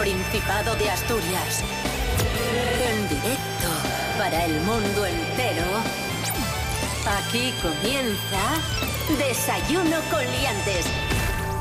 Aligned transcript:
Principado 0.00 0.74
de 0.76 0.88
Asturias. 0.88 1.62
En 2.88 3.06
directo 3.06 3.68
para 4.16 4.46
el 4.46 4.58
mundo 4.62 5.04
entero. 5.04 5.66
Aquí 7.18 7.52
comienza 7.60 8.40
Desayuno 9.18 9.98
con 10.10 10.20
Liantes. 10.20 10.86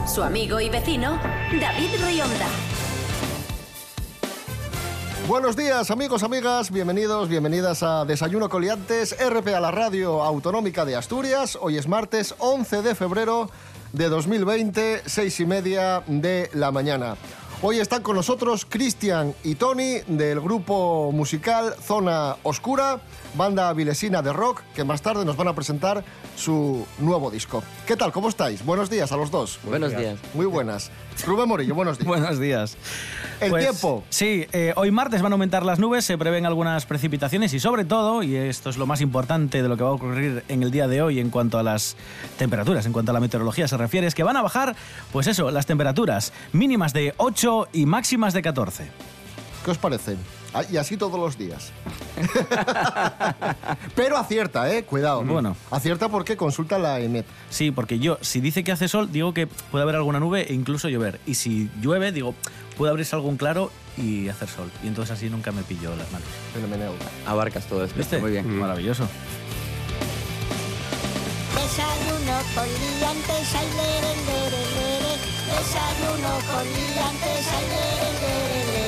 Su 0.07 0.23
amigo 0.23 0.61
y 0.61 0.69
vecino, 0.69 1.19
David 1.59 1.89
Rionda. 2.01 2.47
Buenos 5.28 5.57
días, 5.57 5.92
amigos, 5.92 6.23
amigas. 6.23 6.71
Bienvenidos, 6.71 7.28
bienvenidas 7.28 7.83
a 7.83 8.06
Desayuno 8.06 8.47
Coliantes, 8.47 9.17
RP 9.19 9.50
a 9.53 9.59
la 9.59 9.71
Radio 9.71 10.23
Autonómica 10.23 10.86
de 10.86 10.95
Asturias. 10.95 11.57
Hoy 11.59 11.78
es 11.78 11.89
martes 11.89 12.33
11 12.37 12.83
de 12.83 12.95
febrero 12.95 13.50
de 13.92 14.07
2020, 14.07 15.01
seis 15.06 15.42
y 15.42 15.45
media 15.45 16.03
de 16.07 16.50
la 16.53 16.71
mañana. 16.71 17.17
Hoy 17.61 17.79
están 17.79 18.04
con 18.04 18.15
nosotros 18.15 18.65
Cristian 18.65 19.36
y 19.43 19.55
Tony 19.55 19.97
del 20.07 20.39
grupo 20.39 21.11
musical 21.11 21.75
Zona 21.86 22.37
Oscura, 22.43 23.01
banda 23.36 23.71
vilesina 23.74 24.21
de 24.21 24.33
rock, 24.33 24.61
que 24.75 24.83
más 24.83 25.01
tarde 25.01 25.25
nos 25.25 25.37
van 25.37 25.47
a 25.47 25.54
presentar 25.54 26.04
su 26.36 26.86
nuevo 27.00 27.29
disco. 27.32 27.64
¿Qué 27.86 27.96
tal? 27.96 28.11
¿Cómo 28.11 28.29
estáis? 28.29 28.65
Buenos 28.65 28.89
días 28.89 29.11
a 29.11 29.18
los 29.18 29.32
dos. 29.32 29.60
Buenos 29.64 29.96
días. 29.96 30.18
Muy 30.33 30.46
buenas. 30.46 30.92
Rubén 31.25 31.47
Morillo, 31.50 31.75
buenos 31.75 31.97
días. 31.97 32.08
Buenos 32.08 32.40
días. 32.40 32.78
El 33.42 33.52
Pues, 33.52 33.64
tiempo. 33.66 34.03
Sí, 34.09 34.48
eh, 34.52 34.73
hoy 34.76 34.92
martes 34.92 35.22
van 35.22 35.31
a 35.31 35.36
aumentar 35.36 35.64
las 35.66 35.80
nubes, 35.80 36.06
se 36.06 36.18
prevén 36.18 36.45
algunas 36.45 36.86
precipitaciones 36.86 37.53
y 37.53 37.59
sobre 37.59 37.86
todo, 37.86 38.23
y 38.23 38.36
esto 38.36 38.70
es 38.70 38.78
lo 38.78 38.86
más 38.86 39.02
importante 39.02 39.62
de 39.62 39.70
lo 39.70 39.78
que 39.78 39.84
va 39.84 39.90
a 39.90 39.94
ocurrir 39.94 40.44
en 40.48 40.64
el 40.64 40.72
día 40.72 40.88
de 40.88 41.02
hoy 41.02 41.20
en 41.20 41.30
cuanto 41.30 41.58
a 41.59 41.64
las 41.64 41.96
temperaturas, 42.38 42.86
en 42.86 42.94
cuanto 42.94 43.12
a 43.12 43.14
la 43.14 43.20
meteorología 43.20 43.68
se 43.68 43.78
refiere, 43.78 44.08
es 44.08 44.16
que 44.16 44.23
van 44.23 44.38
a 44.38 44.42
bajar, 44.42 44.75
pues 45.12 45.28
eso, 45.28 45.52
las 45.52 45.66
temperaturas 45.66 46.34
mínimas 46.53 46.94
de 46.94 47.14
8 47.18 47.68
y 47.73 47.86
máximas 47.86 48.34
de 48.34 48.42
14. 48.42 48.88
¿Qué 49.66 49.72
os 49.72 49.78
parece? 49.78 50.16
Ah, 50.53 50.64
Y 50.72 50.78
así 50.78 50.97
todos 50.97 51.19
los 51.19 51.38
días. 51.38 51.72
Pero 53.95 54.17
acierta, 54.17 54.72
¿eh? 54.73 54.83
Cuidado. 54.83 55.23
Bueno. 55.23 55.56
Acierta 55.72 56.09
porque 56.09 56.38
consulta 56.38 56.80
la 56.80 57.00
EMET. 57.00 57.25
Sí, 57.50 57.72
porque 57.72 58.00
yo, 58.00 58.17
si 58.22 58.41
dice 58.41 58.64
que 58.64 58.72
hace 58.72 58.88
sol, 58.88 59.11
digo 59.11 59.33
que 59.33 59.47
puede 59.47 59.83
haber 59.83 59.95
alguna 59.95 60.19
nube 60.19 60.50
e 60.50 60.53
incluso 60.53 60.89
llover. 60.89 61.19
Y 61.25 61.36
si 61.36 61.69
llueve, 61.81 62.11
digo, 62.11 62.33
puede 62.78 62.89
abrirse 62.91 63.16
algún 63.16 63.38
claro 63.38 63.72
y 63.97 64.28
hacer 64.30 64.47
sol. 64.50 64.72
Y 64.83 64.88
entonces 64.88 65.16
así 65.17 65.30
nunca 65.30 65.52
me 65.52 65.61
pillo 65.64 65.95
las 65.95 66.11
manos. 66.11 66.28
Fenomenal. 66.53 66.91
Abarcas 67.28 67.66
todo 67.67 67.84
esto. 67.84 67.97
¿Viste? 67.97 68.17
Muy 68.19 68.31
bien. 68.31 68.59
Maravilloso. 68.59 69.08
Desayuno 71.56 72.38
con 72.56 72.66
liantes, 72.66 73.56
ay, 73.56 73.67
lere, 73.78 74.16
lere, 74.25 74.63
lere. 74.75 75.13
Desayuno 75.45 76.31
con 76.50 76.66
liantes, 76.66 77.47
ay, 77.53 77.66
lere, 77.69 78.09
lere, 78.22 78.66
lere. 78.66 78.78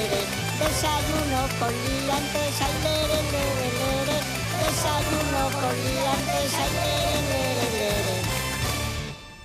Desayuno 0.61 1.39
con 1.59 1.73
liantes, 1.73 2.61
ay, 2.61 2.75
lere, 2.83 3.19
lere, 3.33 3.67
lere. 3.81 4.17
Desayuno 4.61 5.41
con 5.59 5.75
liantes, 5.85 6.53
ay, 6.61 6.69
lere, 6.77 7.19
lere, 7.31 7.65
lere. 7.73 8.15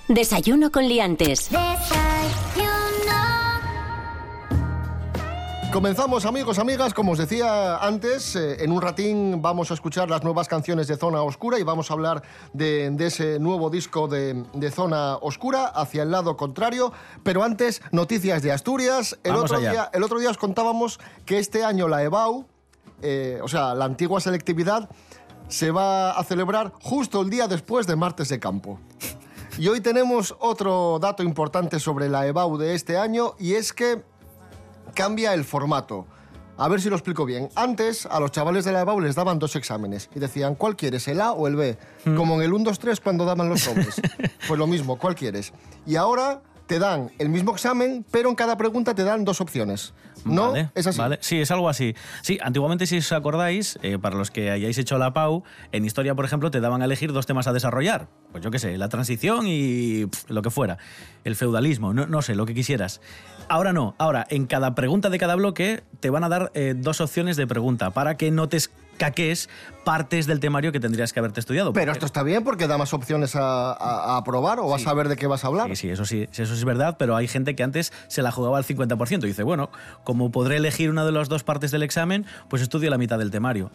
Desayuno 0.07 0.71
con 0.71 0.83
liantes. 0.87 1.49
Desayuno. 1.49 3.26
Comenzamos 5.77 6.25
amigos, 6.25 6.57
amigas, 6.57 6.91
como 6.95 7.11
os 7.11 7.19
decía 7.19 7.77
antes, 7.77 8.35
eh, 8.35 8.63
en 8.63 8.71
un 8.71 8.81
ratín 8.81 9.43
vamos 9.43 9.69
a 9.69 9.75
escuchar 9.75 10.09
las 10.09 10.23
nuevas 10.23 10.47
canciones 10.47 10.87
de 10.87 10.97
Zona 10.97 11.21
Oscura 11.21 11.59
y 11.59 11.63
vamos 11.63 11.91
a 11.91 11.93
hablar 11.93 12.23
de, 12.51 12.89
de 12.89 13.05
ese 13.05 13.37
nuevo 13.37 13.69
disco 13.69 14.07
de, 14.07 14.43
de 14.55 14.71
Zona 14.71 15.17
Oscura 15.17 15.67
hacia 15.67 16.01
el 16.01 16.09
lado 16.09 16.35
contrario, 16.35 16.91
pero 17.21 17.43
antes 17.43 17.83
noticias 17.91 18.41
de 18.41 18.51
Asturias. 18.51 19.19
El, 19.23 19.33
Vamos 19.33 19.51
otro 19.51 19.57
allá. 19.57 19.69
día, 19.69 19.89
el 19.93 20.01
otro 20.01 20.17
día 20.17 20.31
os 20.31 20.39
contábamos 20.39 20.99
que 21.27 21.37
este 21.37 21.63
año 21.63 21.87
la 21.87 22.01
EBAU, 22.01 22.47
eh, 23.03 23.39
o 23.43 23.47
sea, 23.47 23.75
la 23.75 23.85
antigua 23.85 24.19
selectividad, 24.19 24.89
se 25.47 25.69
va 25.69 26.09
a 26.09 26.23
celebrar 26.23 26.73
justo 26.81 27.21
el 27.21 27.29
día 27.29 27.47
después 27.47 27.85
de 27.85 27.95
Martes 27.95 28.29
de 28.29 28.39
Campo. 28.39 28.79
Y 29.59 29.67
hoy 29.67 29.81
tenemos 29.81 30.35
otro 30.39 30.97
dato 30.99 31.21
importante 31.21 31.79
sobre 31.79 32.09
la 32.09 32.25
EBAU 32.25 32.57
de 32.57 32.73
este 32.73 32.97
año 32.97 33.35
y 33.37 33.53
es 33.53 33.73
que 33.73 34.01
cambia 34.93 35.33
el 35.33 35.43
formato. 35.43 36.07
A 36.57 36.67
ver 36.67 36.81
si 36.81 36.89
lo 36.89 36.95
explico 36.95 37.25
bien. 37.25 37.49
Antes, 37.55 38.07
a 38.07 38.19
los 38.19 38.31
chavales 38.31 38.65
de 38.65 38.71
la 38.71 38.81
EBAU 38.81 38.99
les 38.99 39.13
daban 39.13 39.37
dos 39.37 39.55
exámenes 39.55 40.09
y 40.15 40.19
decían, 40.19 40.55
¿cuál 40.55 40.75
quieres, 40.75 41.07
el 41.07 41.21
A 41.21 41.31
o 41.31 41.47
el 41.47 41.55
B? 41.55 41.77
Como 42.15 42.35
en 42.35 42.41
el 42.41 42.53
1, 42.53 42.63
2, 42.63 42.79
3 42.79 42.99
cuando 42.99 43.25
daban 43.25 43.47
los 43.47 43.61
sobres. 43.61 44.01
pues 44.47 44.57
lo 44.57 44.65
mismo, 44.65 44.97
¿cuál 44.97 45.13
quieres? 45.13 45.53
Y 45.85 45.97
ahora 45.97 46.41
te 46.67 46.79
dan 46.79 47.11
el 47.17 47.29
mismo 47.29 47.53
examen, 47.53 48.05
pero 48.11 48.29
en 48.29 48.35
cada 48.35 48.57
pregunta 48.57 48.93
te 48.93 49.03
dan 49.03 49.25
dos 49.25 49.41
opciones. 49.41 49.93
¿No? 50.25 50.51
Vale, 50.51 50.71
es 50.75 50.85
así. 50.85 50.99
vale. 50.99 51.17
Sí, 51.21 51.39
es 51.39 51.51
algo 51.51 51.69
así. 51.69 51.95
Sí, 52.21 52.37
antiguamente, 52.41 52.85
si 52.85 52.97
os 52.97 53.11
acordáis, 53.11 53.79
eh, 53.81 53.97
para 53.97 54.17
los 54.17 54.29
que 54.29 54.51
hayáis 54.51 54.77
hecho 54.77 54.97
la 54.97 55.13
PAU, 55.13 55.43
en 55.71 55.85
historia, 55.85 56.15
por 56.15 56.25
ejemplo, 56.25 56.51
te 56.51 56.59
daban 56.59 56.81
a 56.81 56.85
elegir 56.85 57.13
dos 57.13 57.25
temas 57.25 57.47
a 57.47 57.53
desarrollar. 57.53 58.07
Pues 58.31 58.43
yo 58.43 58.51
qué 58.51 58.59
sé, 58.59 58.77
la 58.77 58.89
transición 58.89 59.47
y 59.47 60.05
lo 60.27 60.41
que 60.41 60.49
fuera. 60.49 60.77
El 61.23 61.35
feudalismo, 61.35 61.93
no, 61.93 62.07
no 62.07 62.21
sé, 62.21 62.35
lo 62.35 62.45
que 62.45 62.53
quisieras. 62.53 62.99
Ahora 63.47 63.71
no. 63.71 63.95
Ahora, 63.97 64.27
en 64.29 64.45
cada 64.47 64.75
pregunta 64.75 65.09
de 65.09 65.17
cada 65.17 65.35
bloque 65.35 65.83
te 66.01 66.09
van 66.09 66.23
a 66.23 66.29
dar 66.29 66.51
eh, 66.53 66.73
dos 66.75 66.99
opciones 66.99 67.37
de 67.37 67.47
pregunta 67.47 67.91
para 67.91 68.17
que 68.17 68.29
no 68.31 68.49
te 68.97 69.05
escaques 69.05 69.47
partes 69.83 70.25
del 70.27 70.39
temario 70.41 70.71
que 70.71 70.79
tendrías 70.79 71.13
que 71.13 71.19
haberte 71.19 71.39
estudiado. 71.39 71.71
Pero 71.71 71.91
esto 71.93 72.05
está 72.05 72.23
bien 72.23 72.43
porque 72.43 72.67
da 72.67 72.77
más 72.77 72.93
opciones 72.93 73.35
a, 73.35 73.71
a- 73.71 74.15
a 74.15 74.17
aprobar 74.17 74.59
o 74.59 74.73
a 74.75 74.79
saber 74.79 75.07
de 75.07 75.15
qué 75.15 75.27
vas 75.27 75.43
a 75.45 75.47
hablar. 75.47 75.69
Sí, 75.69 75.75
sí, 75.75 75.89
eso 75.89 76.03
sí, 76.05 76.27
eso 76.33 76.45
sí 76.45 76.53
es 76.59 76.65
verdad, 76.65 76.97
pero 76.99 77.15
hay 77.15 77.27
gente 77.27 77.55
que 77.55 77.63
antes 77.63 77.93
se 78.07 78.21
la 78.21 78.31
jugaba 78.31 78.57
al 78.57 78.65
50% 78.65 79.23
y 79.23 79.27
dice, 79.27 79.43
bueno, 79.43 79.69
como 80.03 80.29
podré 80.31 80.57
elegir 80.57 80.89
una 80.89 81.05
de 81.05 81.11
las 81.13 81.29
dos 81.29 81.43
partes 81.43 81.71
del 81.71 81.83
examen, 81.83 82.25
pues 82.49 82.61
estudio 82.61 82.89
la 82.89 82.97
mitad 82.97 83.17
del 83.19 83.31
temario. 83.31 83.71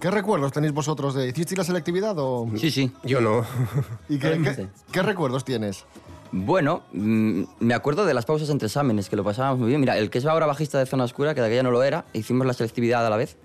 ¿Qué 0.00 0.10
recuerdos 0.10 0.52
tenéis 0.52 0.74
vosotros 0.74 1.14
de 1.14 1.28
hicisteis 1.28 1.56
la 1.58 1.64
selectividad 1.64 2.14
o 2.18 2.46
Sí, 2.56 2.70
sí. 2.70 2.92
Yo 3.04 3.20
no. 3.22 3.44
y 4.08 4.18
qué, 4.18 4.68
qué 4.92 5.02
recuerdos 5.02 5.44
tienes? 5.44 5.84
Bueno, 6.32 6.82
mm, 6.92 7.42
me 7.60 7.74
acuerdo 7.74 8.04
de 8.04 8.12
las 8.12 8.26
pausas 8.26 8.50
entre 8.50 8.66
exámenes, 8.66 9.08
que 9.08 9.14
lo 9.16 9.22
pasábamos 9.24 9.60
muy 9.60 9.68
bien. 9.68 9.80
Mira, 9.80 9.96
el 9.96 10.10
que 10.10 10.18
es 10.18 10.26
ahora 10.26 10.46
bajista 10.46 10.78
de 10.80 10.86
Zona 10.86 11.04
Oscura, 11.04 11.32
que 11.34 11.40
de 11.40 11.46
aquella 11.46 11.62
no 11.62 11.70
lo 11.70 11.82
era, 11.84 12.04
hicimos 12.12 12.44
la 12.46 12.52
selectividad 12.52 13.06
a 13.06 13.10
la 13.10 13.16
vez 13.16 13.36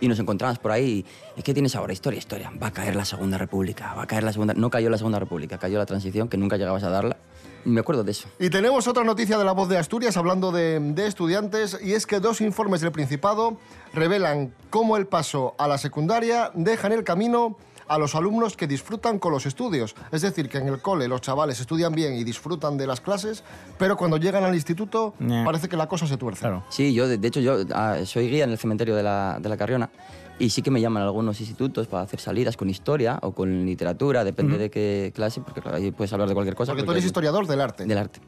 y 0.00 0.08
nos 0.08 0.18
encontramos 0.18 0.58
por 0.58 0.72
ahí. 0.72 1.04
¿Y 1.36 1.42
qué 1.42 1.54
tienes 1.54 1.76
ahora? 1.76 1.92
Historia, 1.92 2.18
historia. 2.18 2.52
Va 2.60 2.68
a 2.68 2.72
caer 2.72 2.96
la 2.96 3.04
Segunda 3.04 3.38
República, 3.38 3.94
va 3.94 4.02
a 4.02 4.06
caer 4.06 4.24
la 4.24 4.32
Segunda... 4.32 4.54
No 4.54 4.70
cayó 4.70 4.90
la 4.90 4.98
Segunda 4.98 5.18
República, 5.18 5.58
cayó 5.58 5.78
la 5.78 5.86
transición, 5.86 6.28
que 6.28 6.36
nunca 6.36 6.56
llegabas 6.56 6.82
a 6.82 6.90
darla. 6.90 7.16
Me 7.64 7.80
acuerdo 7.80 8.04
de 8.04 8.12
eso. 8.12 8.28
Y 8.38 8.48
tenemos 8.48 8.88
otra 8.88 9.04
noticia 9.04 9.36
de 9.36 9.44
la 9.44 9.52
voz 9.52 9.68
de 9.68 9.76
Asturias 9.76 10.16
hablando 10.16 10.50
de, 10.50 10.80
de 10.80 11.06
estudiantes 11.06 11.78
y 11.82 11.92
es 11.92 12.06
que 12.06 12.18
dos 12.18 12.40
informes 12.40 12.80
del 12.80 12.90
Principado 12.90 13.58
revelan 13.92 14.54
cómo 14.70 14.96
el 14.96 15.06
paso 15.06 15.54
a 15.58 15.68
la 15.68 15.76
secundaria 15.76 16.50
deja 16.54 16.86
en 16.86 16.94
el 16.94 17.04
camino 17.04 17.58
a 17.90 17.98
los 17.98 18.14
alumnos 18.14 18.56
que 18.56 18.68
disfrutan 18.68 19.18
con 19.18 19.32
los 19.32 19.46
estudios. 19.46 19.96
Es 20.12 20.22
decir, 20.22 20.48
que 20.48 20.58
en 20.58 20.68
el 20.68 20.80
cole 20.80 21.08
los 21.08 21.20
chavales 21.20 21.58
estudian 21.58 21.92
bien 21.92 22.14
y 22.14 22.22
disfrutan 22.22 22.78
de 22.78 22.86
las 22.86 23.00
clases, 23.00 23.42
pero 23.78 23.96
cuando 23.96 24.16
llegan 24.16 24.44
al 24.44 24.54
instituto 24.54 25.12
parece 25.44 25.68
que 25.68 25.76
la 25.76 25.88
cosa 25.88 26.06
se 26.06 26.16
tuerce. 26.16 26.40
Claro. 26.42 26.62
Sí, 26.68 26.94
yo, 26.94 27.08
de, 27.08 27.18
de 27.18 27.26
hecho, 27.28 27.40
yo 27.40 27.56
ah, 27.74 27.96
soy 28.04 28.30
guía 28.30 28.44
en 28.44 28.50
el 28.50 28.58
cementerio 28.58 28.94
de 28.94 29.02
la, 29.02 29.38
de 29.40 29.48
la 29.48 29.56
Carriona 29.56 29.90
y 30.38 30.50
sí 30.50 30.62
que 30.62 30.70
me 30.70 30.80
llaman 30.80 31.02
a 31.02 31.06
algunos 31.06 31.40
institutos 31.40 31.88
para 31.88 32.04
hacer 32.04 32.20
salidas 32.20 32.56
con 32.56 32.70
historia 32.70 33.18
o 33.22 33.32
con 33.32 33.66
literatura, 33.66 34.22
depende 34.22 34.56
de 34.56 34.70
qué 34.70 35.10
clase, 35.12 35.40
porque 35.40 35.60
claro, 35.60 35.76
ahí 35.76 35.90
puedes 35.90 36.12
hablar 36.12 36.28
de 36.28 36.34
cualquier 36.34 36.54
cosa. 36.54 36.70
Porque 36.72 36.84
tú 36.84 36.92
eres 36.92 37.02
hay- 37.02 37.08
historiador 37.08 37.46
del 37.48 37.60
arte. 37.60 37.84
Del 37.86 37.98
arte. 37.98 38.20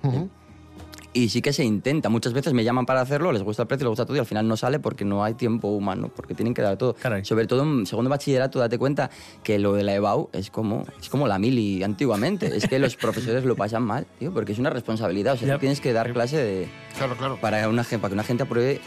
Y 1.14 1.28
sí 1.28 1.42
que 1.42 1.52
se 1.52 1.62
intenta. 1.62 2.08
Muchas 2.08 2.32
veces 2.32 2.54
me 2.54 2.64
llaman 2.64 2.86
para 2.86 3.02
hacerlo, 3.02 3.32
les 3.32 3.42
gusta 3.42 3.62
el 3.64 3.68
precio, 3.68 3.84
les 3.84 3.90
gusta 3.90 4.06
todo 4.06 4.16
y 4.16 4.20
al 4.20 4.24
final 4.26 4.48
no 4.48 4.56
sale 4.56 4.78
porque 4.78 5.04
no 5.04 5.22
hay 5.22 5.34
tiempo 5.34 5.68
humano, 5.68 6.10
porque 6.14 6.34
tienen 6.34 6.54
que 6.54 6.62
dar 6.62 6.78
todo. 6.78 6.94
Caray. 6.94 7.22
Sobre 7.24 7.46
todo 7.46 7.62
en 7.64 7.84
segundo 7.86 8.08
bachillerato, 8.08 8.58
date 8.58 8.78
cuenta 8.78 9.10
que 9.42 9.58
lo 9.58 9.74
de 9.74 9.82
la 9.82 9.94
EBAU 9.94 10.30
es 10.32 10.50
como, 10.50 10.86
es 11.00 11.10
como 11.10 11.28
la 11.28 11.38
mili 11.38 11.82
antiguamente. 11.82 12.56
es 12.56 12.66
que 12.66 12.78
los 12.78 12.96
profesores 12.96 13.44
lo 13.44 13.56
pasan 13.56 13.82
mal, 13.82 14.06
tío, 14.18 14.32
porque 14.32 14.52
es 14.52 14.58
una 14.58 14.70
responsabilidad. 14.70 15.34
O 15.34 15.36
sea, 15.36 15.48
Ya. 15.48 15.54
tú 15.54 15.60
tienes 15.60 15.80
que 15.82 15.92
dar 15.92 16.10
clase 16.14 16.38
de, 16.38 16.68
Claro, 16.96 17.14
claro. 17.16 17.36
para, 17.40 17.68
una, 17.68 17.82
para 17.84 18.08
que 18.08 18.14
una 18.14 18.24
gente 18.24 18.44
apruebe, 18.44 18.80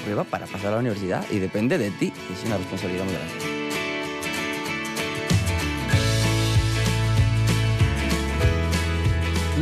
aprueba 0.00 0.24
para 0.24 0.44
pasar 0.46 0.66
a 0.68 0.70
la 0.72 0.78
universidad 0.80 1.24
y 1.30 1.38
depende 1.38 1.78
de 1.78 1.90
ti. 1.92 2.12
Es 2.30 2.44
una 2.44 2.58
responsabilidad 2.58 3.04
muy 3.04 3.14
grande. 3.14 3.63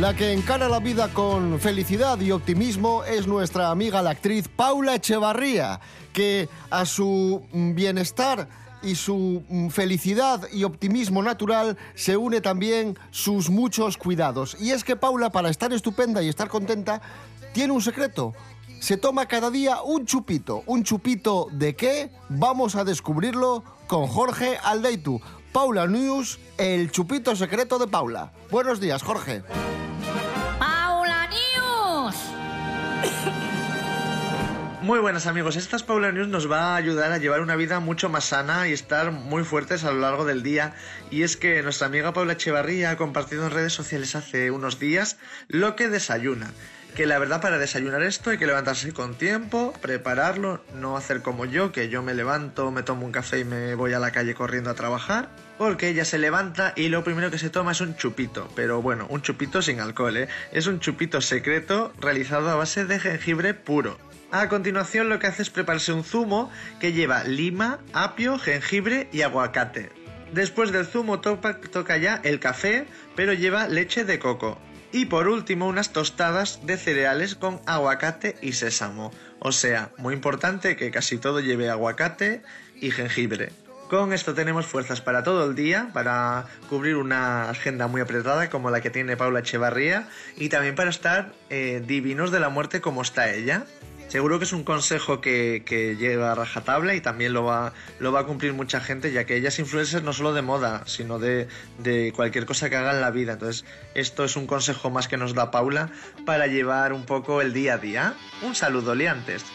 La 0.03 0.13
que 0.13 0.33
encara 0.33 0.67
la 0.67 0.81
vida 0.81 1.07
con 1.13 1.61
felicidad 1.61 2.19
y 2.19 2.31
optimismo 2.31 3.05
es 3.05 3.25
nuestra 3.25 3.71
amiga 3.71 4.01
la 4.01 4.09
actriz 4.09 4.49
Paula 4.49 4.95
Echevarría, 4.95 5.79
que 6.11 6.49
a 6.69 6.85
su 6.85 7.41
bienestar 7.53 8.49
y 8.81 8.95
su 8.95 9.69
felicidad 9.71 10.41
y 10.51 10.65
optimismo 10.65 11.23
natural 11.23 11.77
se 11.95 12.17
une 12.17 12.41
también 12.41 12.99
sus 13.11 13.49
muchos 13.49 13.95
cuidados. 13.95 14.57
Y 14.59 14.71
es 14.71 14.83
que 14.83 14.97
Paula, 14.97 15.29
para 15.29 15.49
estar 15.49 15.71
estupenda 15.71 16.21
y 16.21 16.27
estar 16.27 16.49
contenta, 16.49 17.01
tiene 17.53 17.71
un 17.71 17.81
secreto. 17.81 18.33
Se 18.81 18.97
toma 18.97 19.25
cada 19.25 19.51
día 19.51 19.83
un 19.83 20.05
chupito. 20.05 20.63
¿Un 20.65 20.83
chupito 20.83 21.47
de 21.49 21.77
qué? 21.77 22.11
Vamos 22.27 22.75
a 22.75 22.83
descubrirlo 22.83 23.63
con 23.87 24.07
Jorge 24.07 24.57
Aldeitu. 24.65 25.21
Paula 25.53 25.87
News, 25.87 26.41
el 26.57 26.91
chupito 26.91 27.37
secreto 27.37 27.79
de 27.79 27.87
Paula. 27.87 28.33
Buenos 28.51 28.81
días, 28.81 29.01
Jorge. 29.01 29.43
Muy 34.83 34.99
buenas 34.99 35.27
amigos, 35.27 35.55
esta 35.55 35.77
Paula 35.77 36.11
News 36.11 36.27
nos 36.27 36.51
va 36.51 36.73
a 36.73 36.75
ayudar 36.75 37.13
a 37.13 37.17
llevar 37.17 37.39
una 37.39 37.55
vida 37.55 37.79
mucho 37.79 38.09
más 38.09 38.25
sana 38.25 38.67
y 38.67 38.73
estar 38.73 39.11
muy 39.11 39.45
fuertes 39.45 39.85
a 39.85 39.93
lo 39.93 40.01
largo 40.01 40.25
del 40.25 40.43
día. 40.43 40.73
Y 41.09 41.23
es 41.23 41.37
que 41.37 41.63
nuestra 41.63 41.87
amiga 41.87 42.11
Paula 42.11 42.33
Echevarría 42.33 42.91
ha 42.91 42.97
compartido 42.97 43.45
en 43.45 43.51
redes 43.51 43.71
sociales 43.71 44.13
hace 44.13 44.51
unos 44.51 44.79
días 44.79 45.19
lo 45.47 45.77
que 45.77 45.87
desayuna. 45.87 46.51
Que 46.97 47.05
la 47.05 47.17
verdad 47.17 47.39
para 47.39 47.59
desayunar 47.59 48.03
esto 48.03 48.31
hay 48.31 48.37
que 48.37 48.45
levantarse 48.45 48.91
con 48.91 49.15
tiempo, 49.15 49.71
prepararlo, 49.81 50.61
no 50.75 50.97
hacer 50.97 51.21
como 51.21 51.45
yo, 51.45 51.71
que 51.71 51.87
yo 51.87 52.03
me 52.03 52.13
levanto, 52.13 52.69
me 52.69 52.83
tomo 52.83 53.05
un 53.05 53.13
café 53.13 53.39
y 53.39 53.45
me 53.45 53.75
voy 53.75 53.93
a 53.93 53.99
la 53.99 54.11
calle 54.11 54.35
corriendo 54.35 54.69
a 54.69 54.73
trabajar. 54.73 55.29
Porque 55.57 55.87
ella 55.87 56.03
se 56.03 56.17
levanta 56.17 56.73
y 56.75 56.89
lo 56.89 57.05
primero 57.05 57.31
que 57.31 57.37
se 57.37 57.49
toma 57.49 57.71
es 57.71 57.79
un 57.79 57.95
chupito. 57.95 58.49
Pero 58.53 58.81
bueno, 58.81 59.07
un 59.09 59.21
chupito 59.21 59.61
sin 59.61 59.79
alcohol, 59.79 60.17
¿eh? 60.17 60.27
Es 60.51 60.67
un 60.67 60.81
chupito 60.81 61.21
secreto 61.21 61.93
realizado 62.01 62.49
a 62.49 62.55
base 62.55 62.83
de 62.83 62.99
jengibre 62.99 63.53
puro. 63.53 63.97
A 64.33 64.49
continuación 64.49 65.09
lo 65.09 65.19
que 65.19 65.27
hace 65.27 65.43
es 65.43 65.51
prepararse 65.51 65.93
un 65.93 66.03
zumo 66.03 66.51
que 66.79 66.91
lleva 66.91 67.23
lima, 67.23 67.77
apio, 67.93 68.39
jengibre 68.39 69.07
y 69.11 69.21
aguacate. 69.21 69.91
Después 70.31 70.71
del 70.71 70.87
zumo 70.87 71.19
toca 71.19 71.97
ya 71.97 72.19
el 72.23 72.39
café, 72.39 72.87
pero 73.15 73.33
lleva 73.33 73.67
leche 73.67 74.05
de 74.05 74.17
coco. 74.17 74.57
Y 74.91 75.05
por 75.05 75.27
último 75.27 75.67
unas 75.67 75.93
tostadas 75.93 76.65
de 76.65 76.77
cereales 76.77 77.35
con 77.35 77.61
aguacate 77.67 78.35
y 78.41 78.53
sésamo. 78.53 79.11
O 79.37 79.51
sea, 79.51 79.91
muy 79.99 80.15
importante 80.15 80.75
que 80.77 80.89
casi 80.89 81.19
todo 81.19 81.39
lleve 81.39 81.69
aguacate 81.69 82.41
y 82.81 82.89
jengibre. 82.89 83.51
Con 83.87 84.13
esto 84.13 84.33
tenemos 84.33 84.65
fuerzas 84.65 85.01
para 85.01 85.21
todo 85.21 85.47
el 85.47 85.53
día, 85.53 85.91
para 85.93 86.47
cubrir 86.69 86.95
una 86.95 87.51
agenda 87.51 87.85
muy 87.85 88.01
apretada 88.01 88.49
como 88.49 88.71
la 88.71 88.81
que 88.81 88.89
tiene 88.89 89.15
Paula 89.15 89.41
Echevarría 89.41 90.07
y 90.35 90.49
también 90.49 90.73
para 90.73 90.89
estar 90.89 91.33
eh, 91.51 91.83
divinos 91.85 92.31
de 92.31 92.39
la 92.39 92.49
muerte 92.49 92.81
como 92.81 93.03
está 93.03 93.31
ella. 93.31 93.67
Seguro 94.13 94.37
que 94.37 94.45
es 94.45 94.53
un 94.53 94.63
consejo 94.63 95.21
que, 95.21 95.63
que 95.65 95.95
llega 95.95 96.31
a 96.31 96.35
rajatabla 96.35 96.93
y 96.93 97.01
también 97.01 97.33
lo 97.33 97.45
va, 97.45 97.73
lo 97.97 98.11
va 98.11 98.19
a 98.19 98.25
cumplir 98.27 98.53
mucha 98.53 98.79
gente, 98.79 99.11
ya 99.11 99.25
que 99.25 99.37
ella 99.37 99.49
es 99.49 100.03
no 100.03 100.13
solo 100.13 100.35
de 100.35 100.43
moda, 100.43 100.83
sino 100.85 101.17
de, 101.17 101.47
de 101.79 102.13
cualquier 102.15 102.45
cosa 102.45 102.69
que 102.69 102.75
haga 102.75 102.91
en 102.91 103.01
la 103.01 103.09
vida. 103.09 103.33
Entonces, 103.33 103.65
esto 103.95 104.23
es 104.23 104.35
un 104.35 104.45
consejo 104.45 104.91
más 104.91 105.07
que 105.07 105.17
nos 105.17 105.33
da 105.33 105.49
Paula 105.49 105.89
para 106.27 106.45
llevar 106.45 106.93
un 106.93 107.07
poco 107.07 107.41
el 107.41 107.53
día 107.53 107.73
a 107.73 107.77
día. 107.79 108.13
Un 108.43 108.53
saludo, 108.53 108.93
liantes. 108.93 109.45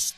Ellos 0.00 0.14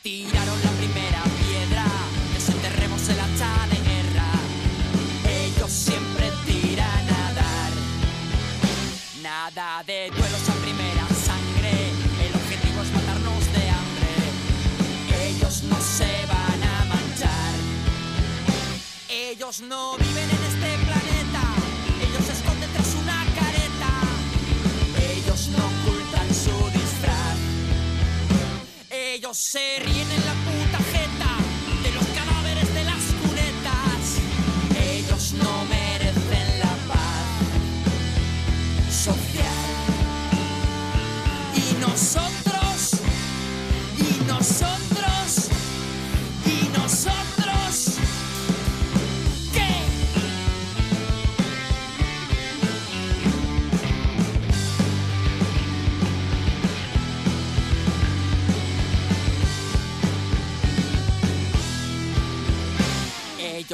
Ellos 29.54 29.81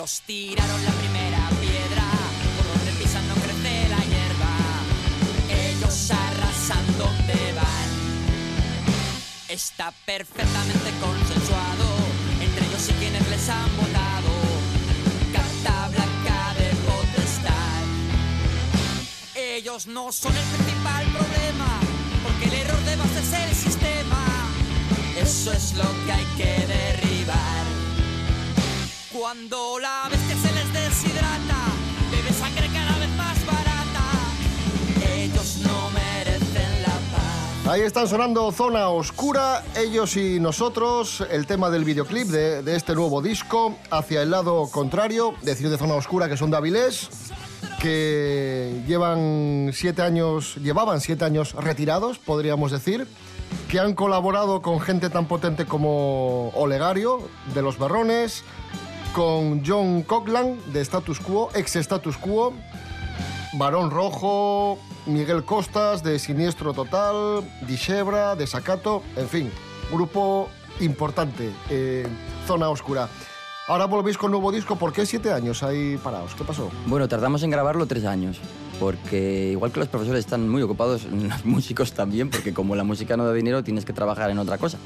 Tiraron 0.08 0.84
la 0.87 0.90
primera 0.93 1.50
piedra, 1.60 2.05
por 2.56 2.66
donde 2.78 2.93
pisan 2.93 3.28
no 3.28 3.34
crece 3.34 3.88
la 3.90 3.99
hierba. 3.99 4.56
Ellos 5.50 6.10
arrasan 6.10 6.87
donde 6.96 7.52
van. 7.52 7.90
Está 9.49 9.93
perfectamente 10.06 10.90
consensuado 10.99 11.84
entre 12.40 12.66
ellos 12.66 12.88
y 12.88 12.93
quienes 12.94 13.28
les 13.28 13.49
han 13.50 13.76
votado. 13.76 14.32
Carta 15.31 15.88
blanca 15.88 16.55
de 16.58 16.70
potestad. 16.88 17.82
Ellos 19.34 19.87
no 19.88 20.10
son 20.10 20.34
el 20.34 20.44
principal 20.44 21.05
problema, 21.12 21.81
porque 22.22 22.46
el 22.46 22.55
error 22.55 22.81
de 22.84 22.96
base 22.96 23.20
es 23.20 23.32
el 23.34 23.55
sistema. 23.55 24.25
Eso 25.20 25.52
es 25.52 25.75
lo 25.75 25.84
que 26.06 26.12
hay 26.12 26.25
que 26.38 26.66
derribar. 26.66 27.07
Cuando 29.29 29.79
la 29.79 30.09
bestia 30.09 30.37
se 30.37 30.55
les 30.55 30.73
deshidrata, 30.73 31.61
bebe 32.11 32.33
sangre 32.33 32.67
cada 32.73 32.99
vez 32.99 33.11
más 33.11 33.44
barata. 33.44 35.13
Ellos 35.15 35.58
no 35.67 35.91
merecen 35.91 36.82
la 36.82 36.94
paz. 37.13 37.67
Ahí 37.67 37.82
están 37.82 38.08
sonando 38.08 38.51
Zona 38.53 38.89
Oscura, 38.89 39.65
ellos 39.77 40.17
y 40.17 40.41
nosotros, 40.41 41.23
el 41.31 41.47
tema 41.47 41.69
del 41.69 41.85
videoclip 41.85 42.29
de, 42.29 42.63
de 42.63 42.75
este 42.75 42.94
nuevo 42.94 43.20
disco, 43.20 43.77
hacia 43.91 44.23
el 44.23 44.31
lado 44.31 44.67
contrario, 44.70 45.35
decir 45.43 45.69
de 45.69 45.77
Zona 45.77 45.97
Oscura 45.97 46.31
que 46.31 46.39
son 46.39 46.51
de 46.51 46.56
Avilés, 46.56 47.11
que 47.82 48.82
llevan 48.87 49.73
siete 49.75 50.01
años, 50.01 50.56
llevaban 50.56 51.03
siete 51.03 51.27
años 51.27 51.53
retirados, 51.53 52.19
podríamos 52.19 52.73
decir, 52.73 53.06
que 53.69 53.79
han 53.79 53.93
colaborado 53.93 54.63
con 54.63 54.81
gente 54.81 55.11
tan 55.11 55.27
potente 55.27 55.67
como 55.67 56.49
Olegario, 56.55 57.29
de 57.53 57.61
Los 57.61 57.79
Berrones, 57.79 58.43
con 59.15 59.65
John 59.65 60.03
Coughlin, 60.03 60.58
de 60.72 60.81
Status 60.81 61.20
Quo, 61.20 61.50
ex 61.55 61.77
Status 61.77 62.17
Quo, 62.17 62.53
Barón 63.55 63.91
Rojo, 63.91 64.79
Miguel 65.06 65.44
Costas 65.44 66.03
de 66.03 66.19
Siniestro 66.19 66.72
Total, 66.74 67.43
Dishebra, 67.67 68.36
de 68.36 68.46
Sacato, 68.46 69.03
en 69.17 69.29
fin, 69.29 69.50
grupo 69.91 70.48
importante, 70.81 71.50
eh, 71.70 72.06
Zona 72.46 72.69
Oscura. 72.69 73.08
Ahora 73.69 73.86
volvéis 73.86 74.17
con 74.17 74.31
nuevo 74.31 74.50
disco, 74.50 74.77
¿por 74.77 74.93
qué 74.93 75.05
siete 75.05 75.32
años 75.32 75.62
ahí 75.62 75.98
parados? 76.03 76.34
¿Qué 76.34 76.44
pasó? 76.44 76.70
Bueno, 76.86 77.06
tardamos 77.06 77.43
en 77.43 77.50
grabarlo 77.50 77.86
tres 77.86 78.05
años, 78.05 78.38
porque 78.81 79.50
igual 79.53 79.72
que 79.72 79.81
los 79.81 79.88
profesores 79.88 80.20
están 80.20 80.48
muy 80.48 80.62
ocupados, 80.62 81.05
los 81.10 81.44
músicos 81.44 81.93
también, 81.93 82.31
porque 82.31 82.55
como 82.55 82.74
la 82.77 82.84
música 82.84 83.17
no 83.17 83.24
da 83.24 83.32
dinero, 83.32 83.62
tienes 83.62 83.84
que 83.84 83.93
trabajar 83.93 84.31
en 84.31 84.38
otra 84.38 84.56
cosa. 84.56 84.79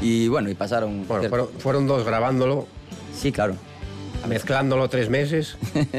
Y 0.00 0.28
bueno, 0.28 0.48
y 0.48 0.54
pasaron... 0.54 1.06
Bueno, 1.08 1.28
fueron, 1.28 1.48
fueron 1.58 1.86
dos 1.86 2.04
grabándolo, 2.04 2.66
Sí, 3.14 3.32
claro. 3.32 3.54
mezclándolo 4.28 4.88
tres 4.88 5.08
meses. 5.10 5.56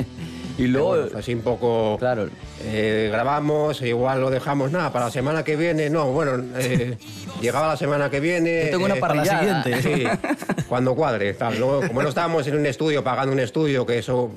Y 0.58 0.68
luego... 0.68 0.90
Bueno, 0.90 1.18
así 1.18 1.34
un 1.34 1.42
poco. 1.42 1.96
Claro. 1.98 2.30
eh, 2.66 3.10
grabamos, 3.12 3.82
igual 3.82 4.20
lo 4.22 4.30
dejamos 4.30 4.72
nada 4.72 4.92
para 4.92 5.06
la 5.06 5.12
semana 5.12 5.44
que 5.44 5.56
viene. 5.56 5.90
No, 5.90 6.12
bueno, 6.12 6.44
eh, 6.58 6.98
llegaba 7.42 7.70
la 7.70 7.78
semana 7.78 8.12
que 8.12 8.20
viene. 8.20 8.66
Yo 8.66 8.72
tengo 8.72 8.86
una 8.86 8.96
eh, 8.96 9.00
para 9.00 9.16
la 9.16 9.26
siguiente. 9.26 9.82
Sí, 9.82 10.04
cuando 10.70 10.94
cuadre. 10.94 11.34
tal. 11.34 11.58
Luego, 11.58 11.88
como 11.88 12.04
no 12.04 12.10
estábamos 12.10 12.46
en 12.48 12.58
un 12.58 12.66
estudio, 12.66 13.02
pagando 13.04 13.32
un 13.32 13.40
estudio, 13.40 13.86
que 13.86 13.98
eso 13.98 14.30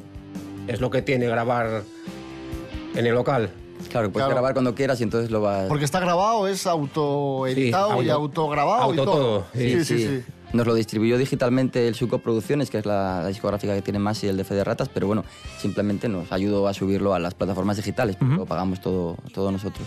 es 0.69 0.81
lo 0.81 0.89
que 0.89 1.03
tiene 1.03 1.27
grabar 1.27 1.83
en 2.95 3.07
el 3.07 3.13
local. 3.15 3.51
Claro, 3.91 4.11
puedes 4.11 4.25
Claro. 4.25 4.31
grabar 4.37 4.53
cuando 4.55 4.75
quieras 4.75 5.01
y 5.01 5.03
entonces 5.03 5.31
lo 5.33 5.41
vas... 5.43 5.67
Porque 5.67 5.85
está 5.85 5.99
grabado, 6.01 6.47
es 6.49 6.65
autoeditado 6.67 8.01
Sí, 8.01 8.07
y 8.07 8.09
auto- 8.11 8.23
autograbado 8.23 8.95
y 8.95 8.99
auto 8.99 9.05
todo. 9.05 9.15
todo, 9.23 9.47
Sí, 9.53 9.85
sí, 9.85 9.99
sí. 9.99 10.23
Nos 10.55 10.67
lo 10.69 10.75
distribuyó 10.75 11.19
digitalmente 11.19 11.89
el 11.89 11.97
Suco 11.97 12.21
Producciones, 12.21 12.71
que 12.71 12.79
es 12.79 12.87
la, 12.87 13.23
la 13.23 13.29
discográfica 13.29 13.75
que 13.75 13.83
tiene 13.83 13.99
más 13.99 14.23
y 14.23 14.29
el 14.29 14.37
de 14.37 14.45
Fede 14.45 14.63
Ratas, 14.63 14.89
pero 14.89 15.09
bueno, 15.09 15.25
simplemente 15.61 16.09
nos 16.09 16.31
ayudó 16.31 16.69
a 16.69 16.73
subirlo 16.75 17.13
a 17.13 17.19
las 17.19 17.35
plataformas 17.35 17.77
digitales, 17.77 18.15
porque 18.15 18.37
lo 18.37 18.47
pagamos 18.47 18.81
todo, 18.81 19.17
todo 19.35 19.51
nosotros. 19.51 19.87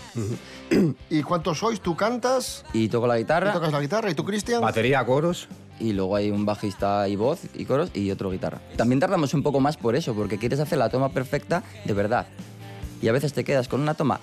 ¿Y 1.08 1.22
cuántos 1.22 1.58
sois? 1.58 1.80
¿Tú 1.80 1.96
cantas? 1.96 2.64
Y 2.74 2.88
toco 2.88 3.06
la 3.06 3.14
¿Tú 3.14 3.20
guitarra, 3.20 3.52
tocas 3.54 3.72
la 3.72 3.80
guitarra? 3.80 4.10
¿Y 4.10 4.14
tú, 4.14 4.24
Cristian? 4.24 4.60
Batería, 4.60 5.04
coros. 5.06 5.48
y 5.80 5.94
luego 5.94 6.16
hay 6.16 6.30
un 6.30 6.44
bajista 6.44 7.08
y 7.08 7.16
voz 7.16 7.40
y 7.54 7.64
coros 7.64 7.90
y 7.94 8.10
otro 8.10 8.30
guitarra. 8.30 8.60
También 8.76 9.00
tardamos 9.00 9.32
un 9.32 9.42
poco 9.42 9.60
más 9.60 9.78
por 9.78 9.96
eso, 9.96 10.12
porque 10.14 10.36
quieres 10.36 10.60
hacer 10.60 10.76
la 10.78 10.90
toma 10.90 11.08
perfecta 11.08 11.62
de 11.86 11.94
verdad. 11.94 12.26
Y 13.00 13.08
a 13.08 13.12
veces 13.12 13.32
te 13.32 13.42
quedas 13.44 13.68
con 13.68 13.80
una 13.80 13.94
toma 13.94 14.20